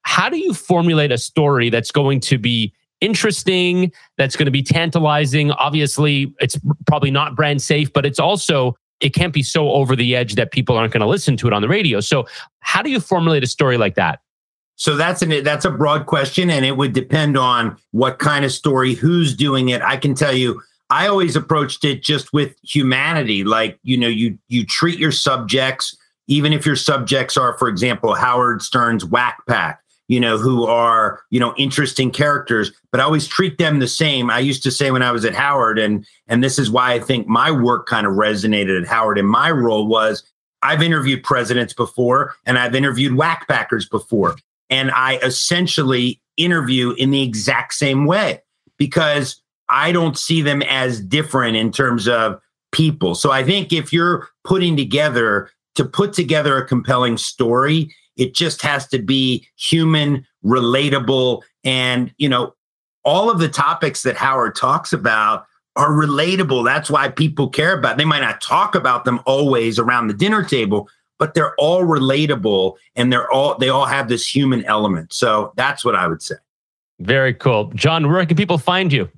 How 0.04 0.30
do 0.30 0.38
you 0.38 0.54
formulate 0.54 1.12
a 1.12 1.18
story 1.18 1.70
that's 1.70 1.92
going 1.92 2.22
to 2.22 2.38
be 2.38 2.74
interesting, 3.02 3.92
that's 4.18 4.36
going 4.36 4.46
to 4.46 4.52
be 4.52 4.64
tantalizing? 4.64 5.52
Obviously, 5.52 6.34
it's 6.40 6.58
probably 6.88 7.12
not 7.12 7.36
brand 7.36 7.62
safe, 7.62 7.92
but 7.92 8.06
it's 8.06 8.20
also 8.20 8.78
it 9.00 9.14
can't 9.14 9.34
be 9.34 9.44
so 9.44 9.72
over 9.72 9.96
the 9.96 10.16
edge 10.16 10.36
that 10.36 10.52
people 10.52 10.76
aren't 10.76 10.94
going 10.94 11.02
to 11.02 11.08
listen 11.08 11.38
to 11.38 11.48
it 11.48 11.54
on 11.54 11.62
the 11.62 11.68
radio. 11.68 12.00
So, 12.00 12.26
how 12.60 12.82
do 12.82 12.90
you 12.90 13.00
formulate 13.00 13.44
a 13.44 13.48
story 13.48 13.78
like 13.78 13.96
that? 13.96 14.20
So 14.76 14.96
that's 14.96 15.24
an 15.24 15.44
that's 15.44 15.66
a 15.66 15.72
broad 15.72 16.06
question, 16.06 16.50
and 16.52 16.64
it 16.64 16.78
would 16.78 16.94
depend 16.94 17.38
on 17.38 17.78
what 17.92 18.20
kind 18.20 18.46
of 18.46 18.52
story, 18.52 18.94
who's 18.94 19.36
doing 19.36 19.70
it. 19.70 19.82
I 19.82 19.98
can 19.98 20.14
tell 20.14 20.34
you, 20.34 20.62
I 20.92 21.08
always 21.08 21.36
approached 21.36 21.84
it 21.84 22.04
just 22.04 22.32
with 22.32 22.56
humanity. 22.64 23.44
Like 23.44 23.80
you 23.82 23.98
know, 23.98 24.08
you 24.08 24.38
you 24.50 24.66
treat 24.66 25.00
your 25.00 25.12
subjects, 25.12 25.98
even 26.28 26.54
if 26.54 26.64
your 26.64 26.76
subjects 26.76 27.38
are, 27.38 27.58
for 27.58 27.70
example, 27.70 28.14
Howard 28.14 28.62
Stern's 28.62 29.04
Whack 29.04 29.40
Pack 29.48 29.82
you 30.08 30.20
know, 30.20 30.38
who 30.38 30.66
are, 30.66 31.22
you 31.30 31.40
know, 31.40 31.54
interesting 31.58 32.12
characters, 32.12 32.72
but 32.92 33.02
I 33.02 33.04
always 33.04 33.28
treat 33.28 33.58
them 33.58 33.80
the 33.80 33.88
same. 33.88 34.30
I 34.30 34.40
used 34.40 34.64
to 34.64 34.72
say 34.72 34.92
when 34.92 35.04
I 35.04 35.12
was 35.12 35.26
at 35.26 35.36
Howard, 35.36 35.78
and 35.80 36.06
and 36.28 36.44
this 36.44 36.58
is 36.58 36.72
why 36.72 36.94
I 36.94 37.00
think 37.00 37.28
my 37.28 37.52
work 37.52 37.88
kind 37.88 38.08
of 38.08 38.14
resonated 38.14 38.82
at 38.82 38.88
Howard. 38.88 39.18
And 39.18 39.28
my 39.28 39.52
role 39.52 39.88
was 39.88 40.24
I've 40.62 40.82
interviewed 40.82 41.24
presidents 41.24 41.74
before 41.74 42.34
and 42.46 42.58
I've 42.58 42.76
interviewed 42.76 43.16
whack 43.16 43.48
packers 43.48 43.88
before. 43.88 44.36
And 44.70 44.92
I 44.92 45.18
essentially 45.18 46.20
interview 46.36 46.92
in 46.98 47.12
the 47.12 47.22
exact 47.22 47.74
same 47.74 48.06
way 48.06 48.42
because 48.78 49.42
I 49.70 49.92
don't 49.92 50.18
see 50.18 50.42
them 50.42 50.62
as 50.64 51.02
different 51.02 51.56
in 51.56 51.72
terms 51.72 52.08
of 52.08 52.40
people. 52.72 53.16
So 53.16 53.32
I 53.32 53.44
think 53.44 53.72
if 53.72 53.94
you're 53.94 54.28
putting 54.44 54.76
together 54.78 55.50
to 55.76 55.86
put 55.86 56.14
together 56.14 56.58
a 56.58 56.68
compelling 56.68 57.18
story, 57.18 57.94
it 58.18 58.34
just 58.34 58.62
has 58.62 58.88
to 58.88 59.00
be 59.00 59.48
human, 59.56 60.26
relatable, 60.44 61.42
and 61.64 62.14
you 62.18 62.28
know, 62.28 62.54
all 63.06 63.30
of 63.30 63.40
the 63.40 63.50
topics 63.50 64.04
that 64.04 64.18
Howard 64.18 64.56
talks 64.56 64.92
about 64.92 65.46
are 65.78 65.92
relatable. 65.92 66.66
That's 66.66 66.90
why 66.90 67.10
people 67.10 67.50
care 67.50 67.78
about. 67.78 67.98
They 67.98 68.06
might 68.06 68.22
not 68.22 68.42
talk 68.42 68.76
about 68.76 69.06
them 69.06 69.22
always 69.26 69.80
around 69.80 70.08
the 70.08 70.14
dinner 70.14 70.44
table, 70.44 70.90
but 71.20 71.34
they're 71.34 71.56
all 71.56 71.84
relatable 71.84 72.76
and 72.96 73.14
they're 73.14 73.32
all 73.32 73.58
they 73.58 73.70
all 73.70 73.86
have 73.86 74.10
this 74.10 74.28
human 74.28 74.66
element. 74.66 75.14
So 75.14 75.54
that's 75.56 75.86
what 75.86 75.96
I 75.96 76.08
would 76.08 76.22
say. 76.22 76.36
Very 77.00 77.34
cool. 77.34 77.72
Jon, 77.76 78.10
where 78.10 78.26
can 78.26 78.36
people 78.36 78.58
find 78.58 78.92
you? 78.92 79.10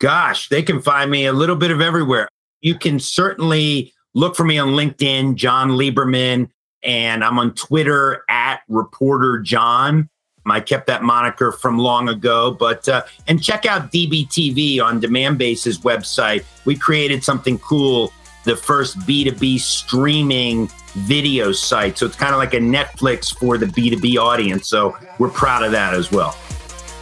Gosh, 0.00 0.48
they 0.48 0.62
can 0.62 0.80
find 0.80 1.10
me 1.10 1.26
a 1.26 1.32
little 1.32 1.56
bit 1.56 1.70
of 1.70 1.80
everywhere. 1.80 2.28
You 2.60 2.74
can 2.74 2.98
certainly 2.98 3.92
look 4.14 4.34
for 4.34 4.44
me 4.44 4.58
on 4.58 4.68
LinkedIn, 4.68 5.34
Jon 5.34 5.70
Leiberman, 5.70 6.48
and 6.82 7.24
I'm 7.24 7.38
on 7.38 7.54
Twitter 7.54 8.24
at 8.28 8.60
Reporter 8.68 9.38
Jon. 9.38 10.08
I 10.50 10.60
kept 10.60 10.86
that 10.86 11.02
moniker 11.02 11.52
from 11.52 11.78
long 11.78 12.08
ago, 12.08 12.50
but 12.50 12.88
uh, 12.88 13.04
and 13.26 13.42
check 13.42 13.66
out 13.66 13.92
DBTV 13.92 14.82
on 14.82 15.00
Demandbase's 15.00 15.80
website. 15.80 16.44
We 16.64 16.76
created 16.76 17.22
something 17.22 17.58
cool, 17.58 18.12
the 18.44 18.56
first 18.56 18.98
B2B 19.00 19.60
streaming 19.60 20.70
video 20.94 21.52
site. 21.52 21.98
So 21.98 22.06
it's 22.06 22.16
kind 22.16 22.32
of 22.32 22.38
like 22.38 22.54
a 22.54 22.58
Netflix 22.58 23.36
for 23.36 23.58
the 23.58 23.66
B2B 23.66 24.16
audience. 24.16 24.68
So 24.68 24.96
we're 25.18 25.28
proud 25.28 25.62
of 25.62 25.72
that 25.72 25.94
as 25.94 26.10
well. 26.10 26.36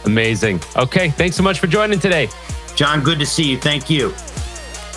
Amazing. 0.05 0.61
Okay, 0.75 1.09
thanks 1.11 1.35
so 1.35 1.43
much 1.43 1.59
for 1.59 1.67
joining 1.67 1.99
today. 1.99 2.29
John, 2.75 3.01
good 3.01 3.19
to 3.19 3.25
see 3.25 3.51
you. 3.51 3.57
Thank 3.57 3.89
you. 3.89 4.13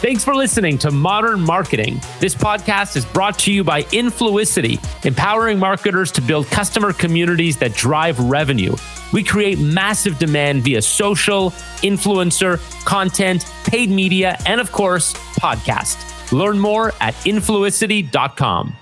Thanks 0.01 0.25
for 0.25 0.35
listening 0.35 0.79
to 0.79 0.91
Modern 0.91 1.43
Marketing. 1.43 2.01
This 2.21 2.35
podcast 2.35 2.97
is 2.97 3.05
brought 3.05 3.39
to 3.41 3.53
you 3.53 3.63
by 3.63 3.83
Influicity, 3.83 4.81
empowering 5.05 5.59
marketers 5.59 6.11
to 6.13 6.23
build 6.23 6.47
customer 6.47 6.95
communities 6.95 7.59
that 7.59 7.75
drive 7.75 8.19
revenue. 8.19 8.75
We 9.13 9.23
create 9.23 9.59
massive 9.59 10.19
demand 10.19 10.63
via 10.63 10.81
social, 10.81 11.51
influencer, 11.83 12.59
content, 12.87 13.45
paid 13.65 13.91
media, 13.91 14.39
and 14.47 14.59
of 14.59 14.73
course, 14.73 15.13
podcast. 15.39 16.33
Learn 16.33 16.59
more 16.59 16.95
at 17.03 17.13
influicity.com. 17.27 18.77